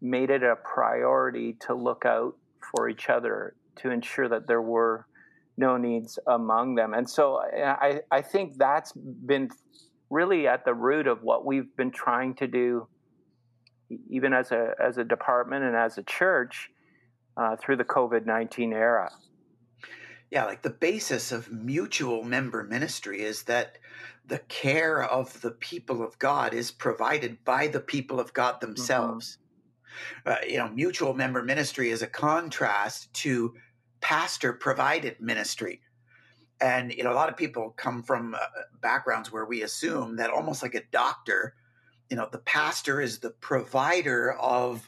made 0.00 0.30
it 0.30 0.42
a 0.42 0.56
priority 0.56 1.54
to 1.60 1.74
look 1.74 2.04
out 2.04 2.36
for 2.60 2.88
each 2.88 3.08
other 3.08 3.54
to 3.76 3.90
ensure 3.90 4.28
that 4.28 4.46
there 4.46 4.62
were 4.62 5.06
no 5.56 5.76
needs 5.76 6.18
among 6.26 6.74
them. 6.74 6.94
And 6.94 7.08
so 7.08 7.40
I, 7.40 8.00
I 8.10 8.22
think 8.22 8.58
that's 8.58 8.92
been 8.92 9.50
really 10.10 10.46
at 10.46 10.64
the 10.64 10.74
root 10.74 11.06
of 11.06 11.22
what 11.22 11.44
we've 11.44 11.74
been 11.76 11.90
trying 11.90 12.34
to 12.36 12.46
do, 12.46 12.86
even 14.10 14.32
as 14.32 14.52
a, 14.52 14.74
as 14.80 14.98
a 14.98 15.04
department 15.04 15.64
and 15.64 15.74
as 15.74 15.98
a 15.98 16.02
church, 16.02 16.70
uh, 17.36 17.56
through 17.56 17.76
the 17.76 17.84
COVID 17.84 18.26
19 18.26 18.72
era 18.72 19.10
yeah, 20.30 20.44
like 20.44 20.62
the 20.62 20.70
basis 20.70 21.32
of 21.32 21.50
mutual 21.50 22.22
member 22.22 22.64
ministry 22.64 23.22
is 23.22 23.44
that 23.44 23.78
the 24.26 24.38
care 24.40 25.02
of 25.02 25.40
the 25.40 25.52
people 25.52 26.02
of 26.02 26.18
God 26.18 26.52
is 26.52 26.70
provided 26.70 27.42
by 27.44 27.66
the 27.66 27.80
people 27.80 28.20
of 28.20 28.32
God 28.34 28.56
mm-hmm. 28.56 28.66
themselves. 28.66 29.38
Mm-hmm. 30.24 30.30
Uh, 30.30 30.46
you 30.46 30.58
know, 30.58 30.68
mutual 30.68 31.14
member 31.14 31.42
ministry 31.42 31.90
is 31.90 32.02
a 32.02 32.06
contrast 32.06 33.12
to 33.14 33.54
pastor 34.00 34.52
provided 34.52 35.20
ministry. 35.20 35.80
And, 36.60 36.92
you 36.92 37.04
know, 37.04 37.12
a 37.12 37.14
lot 37.14 37.28
of 37.28 37.36
people 37.36 37.70
come 37.76 38.02
from 38.02 38.34
uh, 38.34 38.38
backgrounds 38.80 39.32
where 39.32 39.46
we 39.46 39.62
assume 39.62 40.16
that 40.16 40.30
almost 40.30 40.62
like 40.62 40.74
a 40.74 40.82
doctor, 40.92 41.54
you 42.10 42.16
know, 42.16 42.28
the 42.30 42.38
pastor 42.38 43.00
is 43.00 43.18
the 43.18 43.30
provider 43.30 44.32
of 44.34 44.86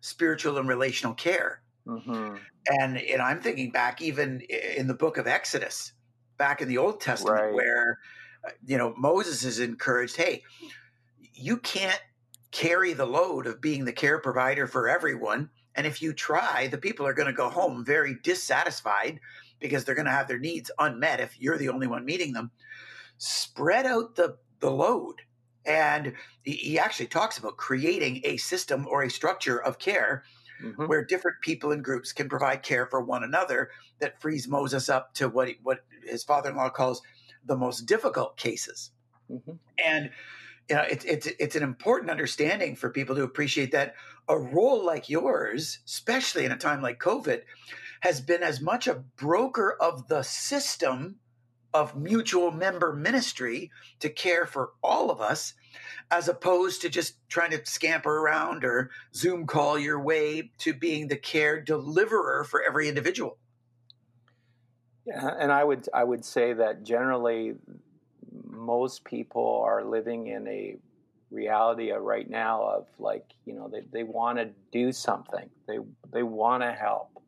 spiritual 0.00 0.58
and 0.58 0.68
relational 0.68 1.14
care. 1.14 1.62
Mm-hmm. 1.86 2.36
And 2.68 2.98
and 2.98 3.22
I'm 3.22 3.40
thinking 3.40 3.70
back 3.70 4.00
even 4.00 4.40
in 4.76 4.86
the 4.86 4.94
book 4.94 5.16
of 5.16 5.26
Exodus, 5.26 5.92
back 6.38 6.60
in 6.60 6.68
the 6.68 6.78
Old 6.78 7.00
Testament, 7.00 7.40
right. 7.40 7.54
where 7.54 7.98
uh, 8.46 8.50
you 8.64 8.78
know 8.78 8.94
Moses 8.96 9.44
is 9.44 9.58
encouraged, 9.58 10.16
hey, 10.16 10.42
you 11.34 11.56
can't 11.56 12.00
carry 12.52 12.92
the 12.92 13.06
load 13.06 13.46
of 13.46 13.60
being 13.60 13.84
the 13.84 13.92
care 13.92 14.18
provider 14.18 14.66
for 14.66 14.88
everyone. 14.88 15.50
And 15.74 15.86
if 15.86 16.02
you 16.02 16.12
try, 16.12 16.68
the 16.68 16.78
people 16.78 17.06
are 17.06 17.14
going 17.14 17.26
to 17.26 17.32
go 17.32 17.48
home 17.48 17.84
very 17.84 18.16
dissatisfied 18.22 19.18
because 19.58 19.84
they're 19.84 19.94
going 19.94 20.06
to 20.06 20.12
have 20.12 20.28
their 20.28 20.38
needs 20.38 20.70
unmet 20.78 21.20
if 21.20 21.40
you're 21.40 21.56
the 21.56 21.70
only 21.70 21.86
one 21.86 22.04
meeting 22.04 22.34
them. 22.34 22.50
Spread 23.16 23.86
out 23.86 24.16
the, 24.16 24.36
the 24.60 24.70
load. 24.70 25.22
And 25.64 26.12
he 26.42 26.78
actually 26.78 27.06
talks 27.06 27.38
about 27.38 27.56
creating 27.56 28.20
a 28.24 28.36
system 28.36 28.86
or 28.88 29.02
a 29.02 29.10
structure 29.10 29.62
of 29.62 29.78
care 29.78 30.24
mm-hmm. 30.62 30.86
where 30.86 31.04
different 31.04 31.40
people 31.40 31.72
and 31.72 31.84
groups 31.84 32.12
can 32.12 32.28
provide 32.28 32.62
care 32.62 32.86
for 32.86 33.00
one 33.00 33.22
another 33.22 33.70
that 34.00 34.20
frees 34.20 34.48
Moses 34.48 34.88
up 34.88 35.14
to 35.14 35.28
what 35.28 35.48
he, 35.48 35.58
what 35.62 35.84
his 36.04 36.24
father-in-law 36.24 36.70
calls 36.70 37.02
the 37.44 37.56
most 37.56 37.86
difficult 37.86 38.36
cases. 38.36 38.90
Mm-hmm. 39.30 39.52
And 39.84 40.10
you 40.68 40.76
know, 40.76 40.82
it's 40.82 41.04
it's 41.04 41.28
it's 41.38 41.56
an 41.56 41.62
important 41.62 42.10
understanding 42.10 42.76
for 42.76 42.90
people 42.90 43.16
to 43.16 43.24
appreciate 43.24 43.72
that 43.72 43.94
a 44.28 44.38
role 44.38 44.84
like 44.84 45.08
yours, 45.08 45.80
especially 45.86 46.44
in 46.44 46.52
a 46.52 46.56
time 46.56 46.80
like 46.80 47.00
COVID, 47.00 47.42
has 48.00 48.20
been 48.20 48.42
as 48.42 48.60
much 48.60 48.86
a 48.86 49.02
broker 49.16 49.76
of 49.80 50.08
the 50.08 50.22
system 50.22 51.16
of 51.74 51.96
mutual 51.96 52.50
member 52.50 52.92
ministry 52.92 53.70
to 54.00 54.08
care 54.08 54.46
for 54.46 54.72
all 54.82 55.10
of 55.10 55.20
us 55.20 55.54
as 56.10 56.28
opposed 56.28 56.82
to 56.82 56.88
just 56.88 57.16
trying 57.28 57.50
to 57.50 57.64
scamper 57.64 58.18
around 58.18 58.64
or 58.64 58.90
Zoom 59.14 59.46
call 59.46 59.78
your 59.78 60.00
way 60.00 60.50
to 60.58 60.74
being 60.74 61.08
the 61.08 61.16
care 61.16 61.60
deliverer 61.60 62.44
for 62.44 62.62
every 62.62 62.88
individual. 62.88 63.38
Yeah, 65.06 65.30
and 65.38 65.50
I 65.50 65.64
would 65.64 65.88
I 65.92 66.04
would 66.04 66.24
say 66.24 66.52
that 66.52 66.84
generally 66.84 67.54
most 68.44 69.04
people 69.04 69.62
are 69.66 69.84
living 69.84 70.28
in 70.28 70.46
a 70.46 70.76
reality 71.30 71.90
right 71.90 72.28
now 72.28 72.62
of 72.62 72.86
like 72.98 73.24
you 73.46 73.54
know 73.54 73.68
they, 73.68 73.80
they 73.90 74.04
want 74.04 74.38
to 74.38 74.50
do 74.70 74.92
something 74.92 75.48
they 75.66 75.78
they 76.12 76.22
want 76.22 76.62
to 76.62 76.70
help 76.70 77.22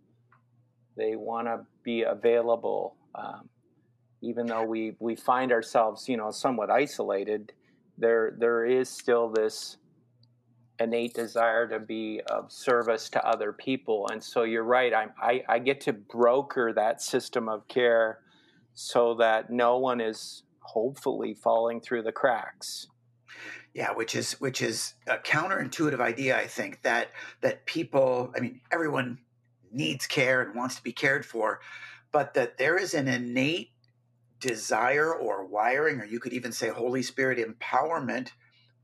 they 0.96 1.16
want 1.16 1.46
to 1.46 1.64
be 1.82 2.02
available 2.02 2.96
um, 3.14 3.48
even 4.24 4.46
though 4.46 4.64
we 4.64 4.96
we 4.98 5.14
find 5.14 5.52
ourselves 5.52 6.08
you 6.08 6.16
know 6.16 6.30
somewhat 6.30 6.70
isolated 6.70 7.52
there 7.98 8.34
there 8.38 8.64
is 8.64 8.88
still 8.88 9.28
this 9.28 9.76
innate 10.80 11.14
desire 11.14 11.68
to 11.68 11.78
be 11.78 12.20
of 12.28 12.50
service 12.50 13.08
to 13.08 13.24
other 13.24 13.52
people. 13.52 14.08
And 14.10 14.22
so 14.22 14.42
you're 14.42 14.64
right 14.64 14.92
I, 14.92 15.06
I, 15.20 15.42
I 15.48 15.58
get 15.58 15.80
to 15.82 15.92
broker 15.92 16.72
that 16.72 17.00
system 17.00 17.48
of 17.48 17.66
care 17.68 18.20
so 18.74 19.14
that 19.14 19.50
no 19.50 19.78
one 19.78 20.00
is 20.00 20.42
hopefully 20.60 21.34
falling 21.34 21.80
through 21.80 22.02
the 22.02 22.12
cracks. 22.12 22.88
Yeah 23.72 23.92
which 23.92 24.14
is 24.14 24.32
which 24.40 24.62
is 24.62 24.94
a 25.06 25.16
counterintuitive 25.18 26.00
idea 26.00 26.38
i 26.38 26.46
think 26.46 26.82
that 26.82 27.08
that 27.40 27.66
people 27.66 28.32
i 28.36 28.40
mean 28.40 28.60
everyone 28.70 29.18
needs 29.72 30.06
care 30.06 30.42
and 30.42 30.54
wants 30.54 30.76
to 30.76 30.82
be 30.82 30.92
cared 30.92 31.26
for 31.26 31.60
but 32.12 32.34
that 32.34 32.56
there 32.56 32.76
is 32.76 32.94
an 32.94 33.08
innate 33.08 33.73
desire 34.44 35.14
or 35.14 35.46
wiring, 35.46 36.00
or 36.00 36.04
you 36.04 36.20
could 36.20 36.34
even 36.34 36.52
say 36.52 36.68
Holy 36.68 37.02
Spirit 37.02 37.38
empowerment 37.38 38.28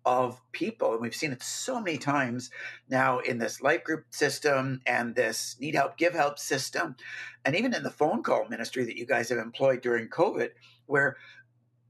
of 0.06 0.40
people. 0.52 0.92
And 0.92 1.02
we've 1.02 1.14
seen 1.14 1.32
it 1.32 1.42
so 1.42 1.82
many 1.82 1.98
times 1.98 2.50
now 2.88 3.18
in 3.18 3.36
this 3.36 3.60
life 3.60 3.84
group 3.84 4.06
system 4.08 4.80
and 4.86 5.14
this 5.14 5.56
need 5.60 5.74
help, 5.74 5.98
give 5.98 6.14
help 6.14 6.38
system, 6.38 6.96
and 7.44 7.54
even 7.54 7.74
in 7.74 7.82
the 7.82 7.90
phone 7.90 8.22
call 8.22 8.48
ministry 8.48 8.86
that 8.86 8.96
you 8.96 9.04
guys 9.04 9.28
have 9.28 9.38
employed 9.38 9.82
during 9.82 10.08
COVID, 10.08 10.48
where 10.86 11.18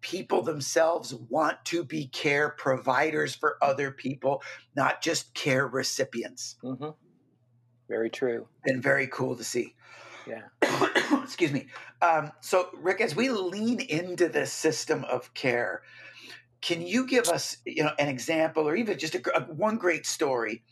people 0.00 0.42
themselves 0.42 1.14
want 1.14 1.64
to 1.66 1.84
be 1.84 2.08
care 2.08 2.48
providers 2.48 3.36
for 3.36 3.56
other 3.62 3.92
people, 3.92 4.42
not 4.74 5.00
just 5.00 5.32
care 5.34 5.68
recipients. 5.68 6.56
Mm-hmm. 6.64 6.90
Very 7.88 8.10
true. 8.10 8.48
And 8.64 8.82
very 8.82 9.06
cool 9.06 9.36
to 9.36 9.44
see. 9.44 9.76
Yeah. 10.26 10.42
Excuse 11.22 11.52
me. 11.52 11.66
Um, 12.02 12.32
so, 12.40 12.68
Rick, 12.74 13.00
as 13.00 13.14
we 13.14 13.30
lean 13.30 13.80
into 13.80 14.28
this 14.28 14.52
system 14.52 15.04
of 15.04 15.32
care, 15.34 15.82
can 16.60 16.82
you 16.82 17.06
give 17.06 17.28
us, 17.28 17.56
you 17.64 17.82
know, 17.82 17.92
an 17.98 18.08
example 18.08 18.68
or 18.68 18.76
even 18.76 18.98
just 18.98 19.14
a, 19.14 19.36
a, 19.36 19.42
one 19.44 19.76
great 19.76 20.06
story 20.06 20.62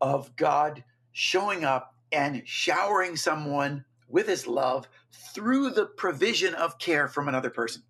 of 0.00 0.34
God 0.36 0.84
showing 1.12 1.64
up 1.64 1.94
and 2.12 2.42
showering 2.44 3.16
someone 3.16 3.84
with 4.08 4.26
His 4.26 4.46
love 4.46 4.88
through 5.12 5.70
the 5.70 5.86
provision 5.86 6.54
of 6.54 6.78
care 6.78 7.08
from 7.08 7.28
another 7.28 7.50
person? 7.50 7.82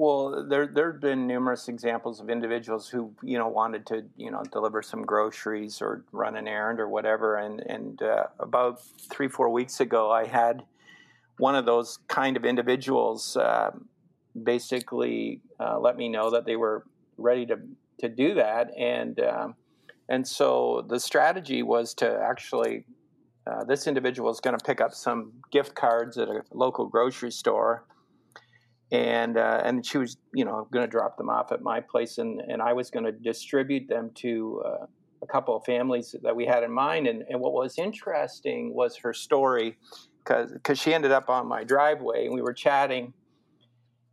Well, 0.00 0.46
there 0.48 0.66
there 0.66 0.92
have 0.92 1.00
been 1.02 1.26
numerous 1.26 1.68
examples 1.68 2.20
of 2.20 2.30
individuals 2.30 2.88
who 2.88 3.12
you 3.22 3.36
know 3.36 3.48
wanted 3.48 3.84
to 3.88 4.06
you 4.16 4.30
know 4.30 4.42
deliver 4.50 4.80
some 4.80 5.02
groceries 5.02 5.82
or 5.82 6.06
run 6.10 6.36
an 6.36 6.48
errand 6.48 6.80
or 6.80 6.88
whatever, 6.88 7.36
and 7.36 7.60
and 7.60 8.02
uh, 8.02 8.28
about 8.38 8.80
three 9.10 9.28
four 9.28 9.50
weeks 9.50 9.78
ago, 9.78 10.10
I 10.10 10.24
had 10.24 10.62
one 11.36 11.54
of 11.54 11.66
those 11.66 11.98
kind 12.08 12.38
of 12.38 12.46
individuals 12.46 13.36
uh, 13.36 13.72
basically 14.42 15.42
uh, 15.60 15.78
let 15.78 15.98
me 15.98 16.08
know 16.08 16.30
that 16.30 16.46
they 16.46 16.56
were 16.56 16.86
ready 17.18 17.44
to 17.44 17.58
to 17.98 18.08
do 18.08 18.32
that, 18.36 18.70
and 18.78 19.20
um, 19.20 19.54
and 20.08 20.26
so 20.26 20.82
the 20.88 20.98
strategy 20.98 21.62
was 21.62 21.92
to 21.96 22.08
actually. 22.08 22.86
Uh, 23.46 23.64
this 23.64 23.86
individual 23.86 24.30
is 24.30 24.38
going 24.38 24.56
to 24.56 24.64
pick 24.64 24.80
up 24.82 24.92
some 24.92 25.32
gift 25.50 25.74
cards 25.74 26.18
at 26.18 26.28
a 26.28 26.42
local 26.52 26.86
grocery 26.86 27.32
store, 27.32 27.84
and 28.92 29.36
uh, 29.36 29.62
and 29.64 29.84
she 29.86 29.98
was 29.98 30.16
you 30.34 30.44
know 30.44 30.66
going 30.72 30.84
to 30.84 30.90
drop 30.90 31.16
them 31.16 31.28
off 31.28 31.52
at 31.52 31.62
my 31.62 31.80
place 31.80 32.18
and 32.18 32.40
and 32.40 32.60
I 32.60 32.72
was 32.72 32.90
going 32.90 33.04
to 33.04 33.12
distribute 33.12 33.88
them 33.88 34.10
to 34.16 34.62
uh, 34.66 34.86
a 35.22 35.26
couple 35.26 35.56
of 35.56 35.64
families 35.64 36.14
that 36.22 36.34
we 36.34 36.46
had 36.46 36.62
in 36.62 36.72
mind. 36.72 37.06
And 37.06 37.24
and 37.28 37.40
what 37.40 37.52
was 37.52 37.78
interesting 37.78 38.74
was 38.74 38.96
her 38.96 39.12
story 39.12 39.76
because 40.24 40.52
because 40.52 40.78
she 40.78 40.94
ended 40.94 41.12
up 41.12 41.28
on 41.28 41.46
my 41.46 41.64
driveway 41.64 42.26
and 42.26 42.34
we 42.34 42.42
were 42.42 42.52
chatting. 42.54 43.12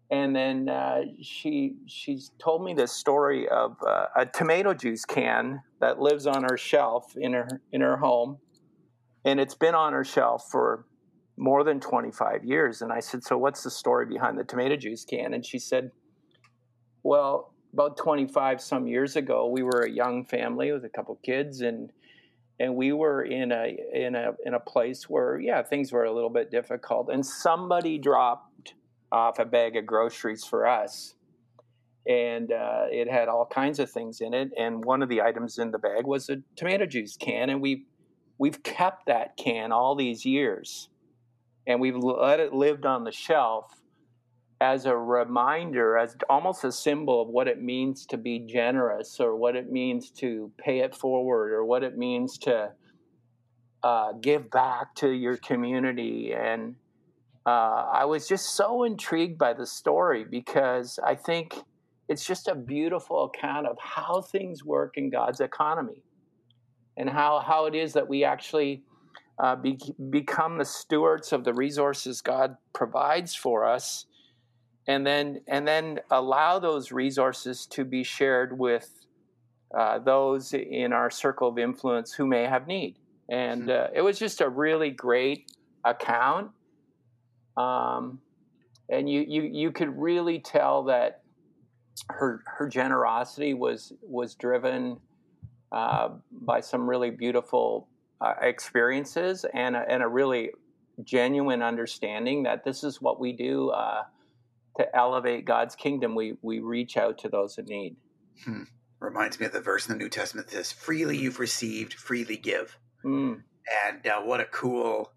And 0.10 0.34
then 0.34 0.70
uh, 0.70 1.02
she 1.22 1.76
she's 1.86 2.32
told 2.40 2.64
me 2.64 2.74
this 2.74 2.94
story 2.94 3.48
of 3.50 3.76
uh, 3.86 4.06
a 4.16 4.26
tomato 4.26 4.74
juice 4.74 5.04
can 5.04 5.62
that 5.82 6.00
lives 6.00 6.26
on 6.26 6.44
her 6.44 6.58
shelf 6.58 7.14
in 7.18 7.34
her 7.34 7.62
in 7.72 7.82
her 7.82 7.98
home. 7.98 8.38
And 9.26 9.40
it's 9.40 9.56
been 9.56 9.76
on 9.76 9.92
her 9.94 10.06
shelf 10.06 10.48
for 10.50 10.86
more 11.38 11.64
than 11.64 11.80
25 11.80 12.44
years. 12.44 12.82
And 12.82 12.92
I 12.92 13.00
said, 13.00 13.24
So 13.24 13.38
what's 13.38 13.64
the 13.64 13.72
story 13.72 14.06
behind 14.06 14.38
the 14.38 14.44
tomato 14.44 14.76
juice 14.76 15.06
can? 15.06 15.34
And 15.34 15.46
she 15.46 15.60
said, 15.60 15.92
Well, 17.04 17.54
about 17.74 17.98
25 17.98 18.60
some 18.60 18.88
years 18.88 19.16
ago, 19.16 19.48
we 19.48 19.64
were 19.64 19.82
a 19.82 19.90
young 19.90 20.26
family 20.26 20.72
with 20.72 20.84
a 20.84 20.90
couple 20.90 21.20
kids 21.24 21.62
and 21.62 21.92
and 22.60 22.76
we 22.76 22.92
were 22.92 23.24
in 23.24 23.52
a 23.52 23.78
in 23.94 24.16
a 24.16 24.32
in 24.46 24.54
a 24.54 24.60
place 24.60 25.10
where 25.10 25.40
yeah 25.40 25.62
things 25.62 25.92
were 25.92 26.06
a 26.06 26.12
little 26.12 26.30
bit 26.30 26.50
difficult 26.50 27.10
and 27.12 27.26
somebody 27.26 27.98
dropped 27.98 28.74
off 29.12 29.40
a 29.40 29.46
bag 29.46 29.76
of 29.76 29.86
groceries 29.86 30.44
for 30.44 30.66
us 30.66 31.14
and 32.08 32.52
uh, 32.52 32.86
it 32.90 33.10
had 33.10 33.28
all 33.28 33.46
kinds 33.46 33.80
of 33.80 33.92
things 33.92 34.22
in 34.22 34.34
it 34.34 34.50
and 34.58 34.84
one 34.84 35.04
of 35.04 35.10
the 35.10 35.22
items 35.22 35.58
in 35.58 35.72
the 35.72 35.78
bag 35.78 36.06
was 36.06 36.30
a 36.30 36.38
tomato 36.56 36.86
juice 36.86 37.16
can 37.16 37.50
and 37.50 37.62
we 37.62 37.86
we've 38.38 38.64
kept 38.64 39.06
that 39.06 39.38
can 39.38 39.72
all 39.72 39.96
these 39.96 40.26
years 40.26 40.90
and 41.68 41.82
we've 41.82 41.98
let 41.98 42.40
it 42.40 42.54
lived 42.54 42.86
on 42.86 43.04
the 43.04 43.12
shelf 43.12 43.66
as 44.60 44.86
a 44.86 44.98
reminder, 44.98 45.98
as 45.98 46.16
almost 46.30 46.64
a 46.64 46.72
symbol 46.72 47.22
of 47.22 47.28
what 47.28 47.48
it 47.48 47.62
means 47.62 48.06
to 48.08 48.18
be 48.18 48.40
generous, 48.40 49.20
or 49.20 49.36
what 49.36 49.56
it 49.56 49.72
means 49.72 50.10
to 50.10 50.52
pay 50.58 50.80
it 50.80 50.96
forward, 50.96 51.52
or 51.52 51.64
what 51.64 51.84
it 51.84 51.98
means 51.98 52.38
to 52.40 52.72
uh, 53.84 54.14
give 54.14 54.50
back 54.50 54.96
to 54.96 55.10
your 55.12 55.38
community. 55.38 56.34
And 56.34 56.76
uh, 57.46 57.86
I 57.94 58.06
was 58.06 58.28
just 58.28 58.56
so 58.56 58.84
intrigued 58.84 59.38
by 59.38 59.54
the 59.54 59.68
story 59.68 60.24
because 60.24 61.00
I 61.06 61.14
think 61.14 61.54
it's 62.08 62.26
just 62.26 62.48
a 62.48 62.56
beautiful 62.56 63.26
account 63.26 63.68
of 63.68 63.78
how 63.80 64.22
things 64.22 64.64
work 64.64 64.98
in 64.98 65.10
God's 65.10 65.42
economy 65.42 66.02
and 66.96 67.10
how, 67.10 67.40
how 67.46 67.66
it 67.66 67.76
is 67.76 67.94
that 67.94 68.08
we 68.08 68.24
actually 68.24 68.84
uh, 69.40 69.56
be, 69.56 69.80
become 70.10 70.58
the 70.58 70.66
stewards 70.66 71.32
of 71.32 71.44
the 71.44 71.54
resources 71.54 72.22
God 72.22 72.58
provides 72.74 73.36
for 73.36 73.66
us, 73.66 74.06
and 74.88 75.06
then 75.06 75.42
and 75.48 75.68
then 75.68 76.00
allow 76.10 76.60
those 76.60 76.92
resources 76.92 77.66
to 77.68 77.86
be 77.86 78.04
shared 78.04 78.58
with 78.58 79.06
uh, 79.78 80.00
those 80.00 80.54
in 80.54 80.94
our 80.94 81.10
circle 81.10 81.50
of 81.50 81.60
influence 81.60 82.14
who 82.14 82.26
may 82.26 82.46
have 82.46 82.68
need. 82.68 82.98
And 83.30 83.64
hmm. 83.64 83.70
uh, 83.70 83.88
it 83.94 84.02
was 84.02 84.18
just 84.18 84.42
a 84.42 84.50
really 84.50 84.90
great 84.90 85.52
account, 85.84 86.52
um, 87.58 88.20
and 88.90 89.10
you, 89.10 89.24
you 89.28 89.44
you 89.44 89.72
could 89.72 89.96
really 89.98 90.40
tell 90.40 90.84
that 90.86 91.22
her 92.10 92.42
her 92.46 92.68
generosity 92.68 93.54
was 93.54 93.94
was 94.02 94.34
driven 94.36 94.98
uh, 95.72 96.10
by 96.32 96.62
some 96.62 96.90
really 96.90 97.12
beautiful 97.12 97.88
uh, 98.22 98.34
experiences 98.42 99.46
and 99.54 99.76
a, 99.76 99.86
and 99.90 100.04
a 100.04 100.08
really 100.08 100.52
genuine 101.04 101.62
understanding 101.62 102.44
that 102.44 102.64
this 102.64 102.84
is 102.84 103.02
what 103.02 103.20
we 103.20 103.32
do 103.32 103.70
uh, 103.70 104.04
to 104.78 104.96
elevate 104.96 105.46
God's 105.46 105.76
kingdom. 105.76 106.16
We 106.16 106.38
we 106.42 106.60
reach 106.60 106.98
out 106.98 107.18
to 107.20 107.30
those 107.30 107.58
in 107.58 107.66
need. 107.66 107.96
Hmm. 108.44 108.64
Reminds 109.00 109.40
me 109.40 109.46
of 109.46 109.54
the 109.54 109.62
verse 109.62 109.88
in 109.88 109.94
the 109.94 110.04
New 110.04 110.10
Testament 110.10 110.48
that 110.48 110.56
says, 110.56 110.72
"Freely 110.72 111.18
you've 111.18 111.40
received, 111.40 111.94
freely 111.94 112.38
give." 112.38 112.78
Mm. 113.06 113.44
And 113.86 114.08
uh, 114.08 114.22
what 114.22 114.40
a 114.40 114.46
cool, 114.46 115.12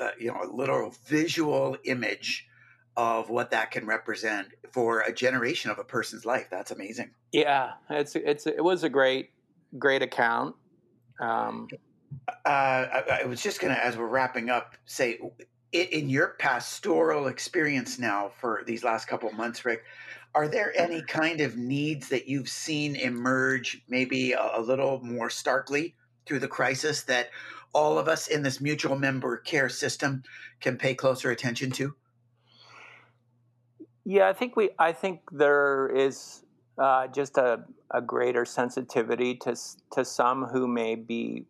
uh, 0.00 0.10
you 0.18 0.28
know, 0.28 0.48
literal 0.52 0.94
visual 1.06 1.76
image 1.84 2.46
of 2.96 3.30
what 3.30 3.50
that 3.50 3.70
can 3.70 3.86
represent 3.86 4.48
for 4.72 5.00
a 5.00 5.12
generation 5.12 5.70
of 5.70 5.78
a 5.78 5.84
person's 5.84 6.24
life. 6.24 6.48
That's 6.50 6.70
amazing. 6.70 7.10
Yeah, 7.32 7.72
it's 7.88 8.14
it's 8.14 8.46
it 8.46 8.62
was 8.62 8.84
a 8.84 8.88
great 8.88 9.30
great 9.78 10.02
account. 10.02 10.54
Um, 11.20 11.68
uh, 12.28 12.32
I, 12.44 13.20
I, 13.22 13.24
was 13.26 13.42
just 13.42 13.60
going 13.60 13.74
to, 13.74 13.84
as 13.84 13.96
we're 13.96 14.06
wrapping 14.06 14.50
up, 14.50 14.74
say 14.84 15.18
in 15.72 16.08
your 16.08 16.34
pastoral 16.38 17.28
experience 17.28 17.98
now 17.98 18.30
for 18.40 18.62
these 18.66 18.82
last 18.82 19.06
couple 19.06 19.28
of 19.28 19.36
months, 19.36 19.64
Rick, 19.64 19.84
are 20.34 20.48
there 20.48 20.76
any 20.76 21.02
kind 21.02 21.40
of 21.40 21.56
needs 21.56 22.08
that 22.08 22.28
you've 22.28 22.48
seen 22.48 22.96
emerge 22.96 23.82
maybe 23.88 24.32
a, 24.32 24.50
a 24.54 24.60
little 24.60 25.00
more 25.02 25.30
starkly 25.30 25.94
through 26.26 26.40
the 26.40 26.48
crisis 26.48 27.02
that 27.02 27.30
all 27.72 27.98
of 27.98 28.08
us 28.08 28.26
in 28.26 28.42
this 28.42 28.60
mutual 28.60 28.96
member 28.96 29.36
care 29.36 29.68
system 29.68 30.22
can 30.60 30.76
pay 30.76 30.94
closer 30.94 31.30
attention 31.30 31.70
to? 31.72 31.94
Yeah, 34.04 34.28
I 34.28 34.32
think 34.32 34.56
we. 34.56 34.70
I 34.78 34.92
think 34.92 35.20
there 35.30 35.88
is 35.94 36.42
uh, 36.78 37.06
just 37.08 37.36
a, 37.36 37.64
a 37.90 38.00
greater 38.00 38.44
sensitivity 38.44 39.36
to 39.36 39.54
to 39.92 40.04
some 40.04 40.46
who 40.46 40.66
may 40.66 40.94
be 40.94 41.44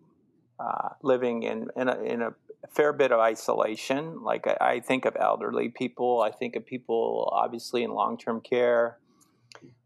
uh, 0.61 0.91
living 1.03 1.43
in 1.43 1.69
in 1.77 1.89
a, 1.89 2.01
in 2.03 2.23
a, 2.23 2.35
fair 2.69 2.93
bit 2.93 3.11
of 3.11 3.19
isolation. 3.19 4.23
Like 4.23 4.47
I, 4.47 4.57
I, 4.61 4.81
think 4.81 5.07
of 5.07 5.17
elderly 5.19 5.71
people, 5.71 6.21
I 6.21 6.31
think 6.31 6.57
of 6.57 6.67
people 6.67 7.29
obviously 7.33 7.83
in 7.83 7.91
long 7.91 8.19
term 8.19 8.43
care. 8.43 8.99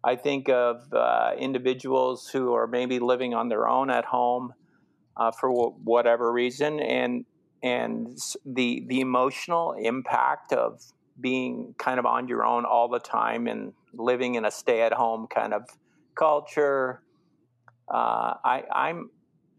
I 0.03 0.17
think 0.17 0.49
of 0.49 0.93
uh, 0.93 1.33
individuals 1.39 2.29
who 2.29 2.53
are 2.53 2.67
maybe 2.67 2.99
living 2.99 3.33
on 3.33 3.49
their 3.49 3.69
own 3.69 3.91
at 3.91 4.05
home 4.05 4.53
uh, 5.17 5.31
for 5.31 5.49
w- 5.49 5.75
whatever 5.85 6.31
reason, 6.33 6.81
and 6.81 7.25
and 7.63 8.19
the 8.45 8.85
the 8.89 9.01
emotional 9.01 9.73
impact 9.73 10.53
of 10.53 10.83
being 11.21 11.75
kind 11.79 11.99
of 11.99 12.07
on 12.07 12.27
your 12.29 12.45
own 12.45 12.65
all 12.65 12.89
the 12.89 12.99
time 12.99 13.47
and 13.47 13.73
living 13.95 14.35
in 14.35 14.45
a 14.45 14.51
stay 14.51 14.83
at 14.83 14.93
home 14.93 15.29
kind 15.29 15.55
of 15.55 15.63
culture. 16.17 17.01
Uh, 17.89 18.35
I, 18.45 18.65
I'm 18.73 19.11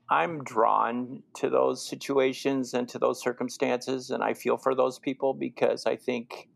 I'm 0.10 0.44
drawn 0.44 1.24
to 1.38 1.50
those 1.50 1.88
situations 1.88 2.74
and 2.74 2.88
to 2.90 3.00
those 3.00 3.22
circumstances, 3.22 4.12
and 4.12 4.24
I 4.24 4.34
feel 4.34 4.58
for 4.58 4.76
those 4.76 5.00
people 5.00 5.34
because 5.34 5.86
I 5.86 5.96
think 5.96 6.48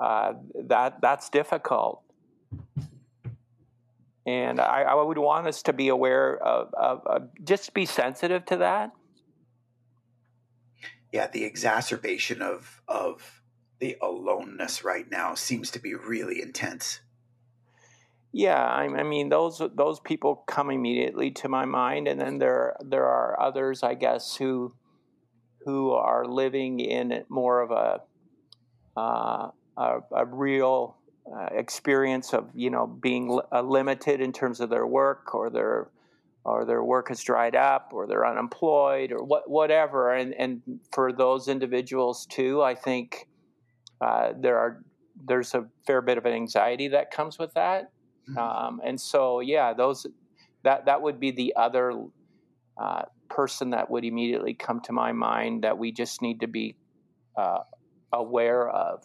uh, 0.00 0.34
that 0.64 1.00
that's 1.00 1.30
difficult. 1.30 2.02
And 4.26 4.60
I, 4.60 4.82
I, 4.82 4.94
would 4.94 5.18
want 5.18 5.46
us 5.46 5.62
to 5.62 5.72
be 5.72 5.86
aware 5.86 6.36
of, 6.38 6.74
of, 6.74 7.06
of, 7.06 7.28
just 7.44 7.72
be 7.72 7.86
sensitive 7.86 8.44
to 8.46 8.56
that. 8.56 8.90
Yeah, 11.12 11.28
the 11.28 11.44
exacerbation 11.44 12.42
of 12.42 12.82
of 12.88 13.42
the 13.78 13.96
aloneness 14.02 14.82
right 14.82 15.08
now 15.08 15.34
seems 15.34 15.70
to 15.70 15.78
be 15.78 15.94
really 15.94 16.42
intense. 16.42 17.00
Yeah, 18.36 18.62
I, 18.62 18.82
I, 18.82 19.02
mean 19.02 19.30
those 19.30 19.62
those 19.74 19.98
people 19.98 20.44
come 20.46 20.68
immediately 20.70 21.30
to 21.30 21.48
my 21.48 21.64
mind, 21.64 22.06
and 22.06 22.20
then 22.20 22.36
there 22.36 22.76
there 22.84 23.06
are 23.06 23.40
others, 23.40 23.82
I 23.82 23.94
guess, 23.94 24.36
who 24.36 24.74
who 25.64 25.92
are 25.92 26.26
living 26.26 26.80
in 26.80 27.24
more 27.30 27.62
of 27.62 27.70
a 27.70 28.02
uh, 29.00 29.48
a, 29.78 30.00
a, 30.14 30.26
real 30.26 30.98
uh, 31.34 31.46
experience 31.52 32.34
of 32.34 32.50
you 32.54 32.68
know 32.68 32.86
being 32.86 33.30
li- 33.30 33.42
uh, 33.52 33.62
limited 33.62 34.20
in 34.20 34.34
terms 34.34 34.60
of 34.60 34.68
their 34.68 34.86
work 34.86 35.34
or 35.34 35.48
their 35.48 35.88
or 36.44 36.66
their 36.66 36.84
work 36.84 37.08
has 37.08 37.22
dried 37.22 37.56
up 37.56 37.92
or 37.94 38.06
they're 38.06 38.26
unemployed 38.26 39.12
or 39.12 39.24
what, 39.24 39.48
whatever 39.48 40.12
and 40.12 40.34
and 40.34 40.60
for 40.92 41.10
those 41.10 41.48
individuals 41.48 42.26
too 42.26 42.62
I 42.62 42.74
think 42.74 43.28
uh, 44.02 44.34
there 44.38 44.58
are 44.58 44.84
there's 45.26 45.54
a 45.54 45.66
fair 45.86 46.02
bit 46.02 46.18
of 46.18 46.26
an 46.26 46.34
anxiety 46.34 46.88
that 46.88 47.10
comes 47.10 47.38
with 47.38 47.54
that. 47.54 47.92
Um, 48.36 48.80
and 48.84 49.00
so, 49.00 49.40
yeah, 49.40 49.72
those 49.74 50.06
that 50.64 50.86
that 50.86 51.02
would 51.02 51.20
be 51.20 51.30
the 51.30 51.54
other 51.56 51.92
uh, 52.76 53.02
person 53.28 53.70
that 53.70 53.90
would 53.90 54.04
immediately 54.04 54.54
come 54.54 54.80
to 54.82 54.92
my 54.92 55.12
mind 55.12 55.64
that 55.64 55.78
we 55.78 55.92
just 55.92 56.22
need 56.22 56.40
to 56.40 56.46
be 56.46 56.76
uh, 57.36 57.60
aware 58.12 58.68
of. 58.68 59.04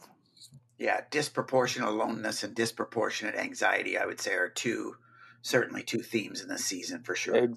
Yeah, 0.78 1.02
disproportionate 1.12 1.90
aloneness 1.90 2.44
and 2.44 2.56
disproportionate 2.56 3.36
anxiety, 3.36 3.98
I 3.98 4.06
would 4.06 4.20
say, 4.20 4.34
are 4.34 4.50
two 4.50 4.96
certainly 5.44 5.84
two 5.84 6.00
themes 6.00 6.42
in 6.42 6.48
this 6.48 6.66
season 6.66 7.04
for 7.04 7.16
sure. 7.16 7.48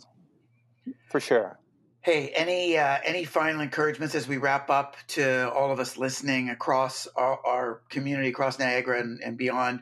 For 1.10 1.20
sure. 1.20 1.58
Hey, 2.02 2.28
any 2.34 2.76
uh, 2.76 2.98
any 3.02 3.24
final 3.24 3.62
encouragements 3.62 4.14
as 4.14 4.28
we 4.28 4.36
wrap 4.36 4.68
up 4.68 4.96
to 5.08 5.50
all 5.52 5.72
of 5.72 5.80
us 5.80 5.96
listening 5.96 6.50
across 6.50 7.08
our, 7.16 7.38
our 7.46 7.80
community, 7.88 8.28
across 8.28 8.58
Niagara 8.58 9.00
and, 9.00 9.22
and 9.22 9.38
beyond? 9.38 9.80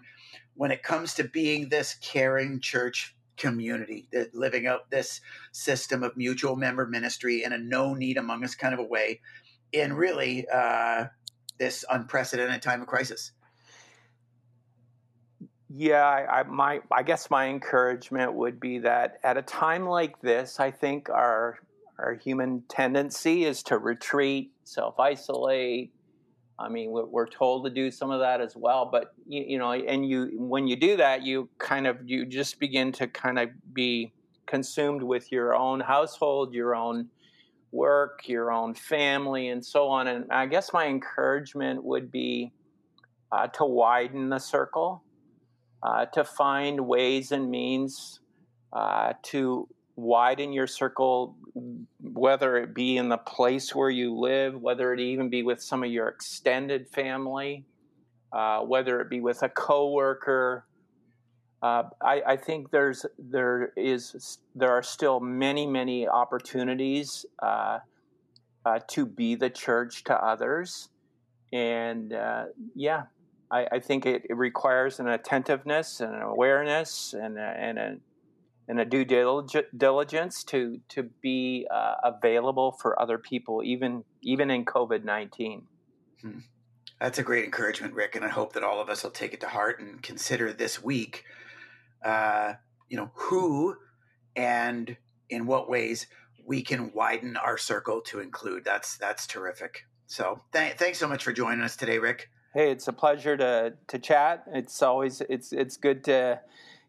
When 0.55 0.71
it 0.71 0.83
comes 0.83 1.15
to 1.15 1.25
being 1.25 1.69
this 1.69 1.95
caring 1.95 2.61
church 2.61 3.15
community, 3.37 4.09
that 4.13 4.35
living 4.35 4.67
out 4.67 4.91
this 4.91 5.21
system 5.53 6.03
of 6.03 6.17
mutual 6.17 6.57
member 6.57 6.87
ministry 6.87 7.43
in 7.45 7.53
a 7.53 7.59
no 7.59 7.95
need 7.95 8.17
among 8.17 8.45
us 8.45 8.55
kind 8.55 8.75
of 8.75 8.81
a 8.81 8.85
way, 8.85 9.21
in 9.73 9.95
really 9.95 10.47
uh, 10.53 11.07
this 11.59 11.85
unprecedented 11.91 12.61
time 12.63 12.83
of 12.83 12.87
crisis. 12.87 13.33
Yeah, 15.75 16.05
I, 16.05 16.41
I, 16.41 16.43
my 16.43 16.81
I 16.91 17.03
guess 17.03 17.31
my 17.31 17.49
encouragement 17.49 18.35
would 18.35 18.61
be 18.61 18.81
that 18.81 19.19
at 19.25 19.39
a 19.39 19.43
time 19.43 19.87
like 19.87 20.21
this, 20.21 20.61
I 20.61 20.71
think 20.71 21.09
our 21.09 21.59
our 21.99 22.15
human 22.15 22.65
tendency 22.69 23.45
is 23.45 23.63
to 23.65 23.79
retreat, 23.79 24.53
self 24.65 25.01
isolate, 25.01 25.95
I 26.63 26.69
mean, 26.69 26.91
we're 26.93 27.27
told 27.27 27.65
to 27.65 27.71
do 27.71 27.91
some 27.91 28.11
of 28.11 28.21
that 28.21 28.41
as 28.41 28.55
well, 28.55 28.89
but 28.91 29.15
you, 29.27 29.45
you, 29.49 29.59
know, 29.59 29.73
and 29.73 30.09
you 30.09 30.31
when 30.37 30.69
you 30.69 30.77
do 30.77 30.97
that, 30.97 31.23
you 31.23 31.49
kind 31.59 31.89
of 31.89 31.99
you 32.05 32.25
just 32.25 32.61
begin 32.61 32.93
to 32.93 33.09
kind 33.09 33.39
of 33.39 33.49
be 33.73 34.13
consumed 34.47 35.03
with 35.03 35.33
your 35.33 35.57
own 35.57 35.81
household, 35.81 36.55
your 36.55 36.77
own 36.77 37.09
work, 37.73 38.29
your 38.29 38.53
own 38.53 38.75
family, 38.75 39.49
and 39.49 39.65
so 39.65 39.89
on. 39.89 40.07
And 40.07 40.31
I 40.31 40.47
guess 40.47 40.73
my 40.73 40.87
encouragement 40.87 41.83
would 41.83 42.13
be 42.13 42.53
uh, 43.33 43.49
to 43.49 43.65
widen 43.65 44.29
the 44.29 44.39
circle, 44.39 45.03
uh, 45.83 46.07
to 46.07 46.23
find 46.23 46.87
ways 46.87 47.33
and 47.33 47.51
means 47.51 48.21
uh, 48.73 49.15
to 49.23 49.69
widen 50.03 50.53
your 50.53 50.67
circle, 50.67 51.37
whether 52.01 52.57
it 52.57 52.75
be 52.75 52.97
in 52.97 53.09
the 53.09 53.17
place 53.17 53.75
where 53.75 53.91
you 53.91 54.15
live, 54.19 54.61
whether 54.61 54.93
it 54.93 55.01
even 55.01 55.31
be 55.31 55.43
with 55.43 55.63
some 55.63 55.83
of 55.85 55.91
your 55.91 56.09
extended 56.09 56.89
family, 56.89 57.65
uh, 58.33 58.61
whether 58.61 59.01
it 59.01 59.09
be 59.09 59.21
with 59.21 59.43
a 59.43 59.49
coworker. 59.49 60.67
Uh, 61.63 61.85
I, 62.01 62.23
I, 62.27 62.37
think 62.37 62.73
there's 62.73 63.07
there 63.19 63.73
is 63.77 64.39
there 64.57 64.73
are 64.73 64.83
still 64.83 65.21
many 65.21 65.65
many 65.65 66.09
opportunities 66.09 67.25
uh, 67.41 67.79
uh 68.67 68.81
to 68.89 69.07
be 69.07 69.37
the 69.37 69.49
church 69.49 70.03
to 70.05 70.15
others, 70.15 70.89
and 71.53 72.13
uh, 72.13 72.47
yeah, 72.75 73.05
I, 73.53 73.69
I 73.73 73.79
think 73.79 74.07
it, 74.07 74.23
it, 74.29 74.37
requires 74.37 74.99
an 74.99 75.09
attentiveness 75.09 76.01
and 76.01 76.15
an 76.15 76.23
awareness 76.23 77.15
and 77.15 77.39
a, 77.39 77.55
and 77.57 77.79
a 77.79 77.97
and 78.73 78.81
a 78.81 78.87
due 78.87 79.05
diligence 79.05 80.45
to 80.45 80.81
to 80.89 81.03
be 81.21 81.67
uh, 81.71 81.97
available 82.05 82.73
for 82.81 82.99
other 82.99 83.19
people, 83.19 83.63
even 83.63 84.03
even 84.23 84.51
in 84.51 84.65
COVID 84.65 85.05
nineteen. 85.05 85.65
Hmm. 86.23 86.39
That's 86.99 87.19
a 87.19 87.23
great 87.23 87.45
encouragement, 87.45 87.93
Rick, 87.93 88.17
and 88.17 88.25
I 88.25 88.31
hope 88.31 88.55
that 88.55 88.65
all 88.65 88.81
of 88.81 88.89
us 88.89 89.03
will 89.05 89.11
take 89.11 89.35
it 89.35 89.41
to 89.41 89.47
heart 89.47 89.79
and 89.79 90.03
consider 90.03 90.55
this 90.55 90.83
week, 90.83 91.25
uh, 92.03 92.55
you 92.89 92.97
know, 92.97 93.11
who 93.13 93.77
and 94.35 94.97
in 95.29 95.45
what 95.45 95.69
ways 95.69 96.07
we 96.47 96.63
can 96.63 96.93
widen 96.95 97.37
our 97.37 97.59
circle 97.59 98.01
to 98.07 98.21
include. 98.21 98.65
That's 98.65 98.97
that's 98.97 99.27
terrific. 99.27 99.85
So 100.07 100.41
th- 100.55 100.79
thanks 100.79 100.99
so 100.99 101.09
much 101.09 101.23
for 101.23 101.35
joining 101.35 101.63
us 101.63 101.77
today, 101.77 101.99
Rick. 101.99 102.31
Hey, 102.55 102.71
it's 102.71 102.89
a 102.89 102.95
pleasure 102.95 103.37
to 103.37 103.75
to 103.89 103.99
chat. 103.99 104.45
It's 104.55 104.81
always 104.81 105.21
it's 105.29 105.53
it's 105.53 105.77
good 105.77 106.05
to 106.05 106.41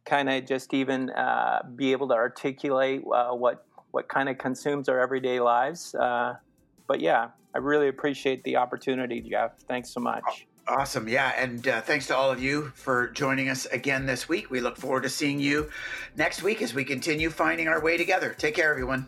kind 0.05 0.29
of 0.29 0.45
just 0.45 0.73
even 0.73 1.09
uh, 1.11 1.61
be 1.75 1.91
able 1.91 2.07
to 2.09 2.13
articulate 2.13 3.03
uh, 3.11 3.31
what 3.31 3.65
what 3.91 4.09
kind 4.09 4.27
of 4.27 4.37
consumes 4.37 4.89
our 4.89 4.99
everyday 4.99 5.39
lives. 5.39 5.93
Uh, 5.93 6.35
but 6.87 6.99
yeah, 6.99 7.29
I 7.53 7.59
really 7.59 7.87
appreciate 7.87 8.43
the 8.43 8.57
opportunity, 8.57 9.21
Jeff. 9.21 9.59
Thanks 9.67 9.89
so 9.91 9.99
much. 9.99 10.47
Awesome. 10.67 11.07
Yeah. 11.07 11.33
And 11.37 11.67
uh, 11.67 11.81
thanks 11.81 12.07
to 12.07 12.15
all 12.15 12.31
of 12.31 12.41
you 12.41 12.71
for 12.75 13.09
joining 13.09 13.49
us 13.49 13.65
again 13.67 14.05
this 14.05 14.29
week. 14.29 14.49
We 14.49 14.61
look 14.61 14.77
forward 14.77 15.03
to 15.03 15.09
seeing 15.09 15.39
you 15.39 15.69
next 16.15 16.41
week 16.41 16.61
as 16.61 16.73
we 16.73 16.85
continue 16.85 17.29
finding 17.29 17.67
our 17.67 17.81
way 17.81 17.97
together. 17.97 18.33
Take 18.37 18.55
care, 18.55 18.71
everyone. 18.71 19.07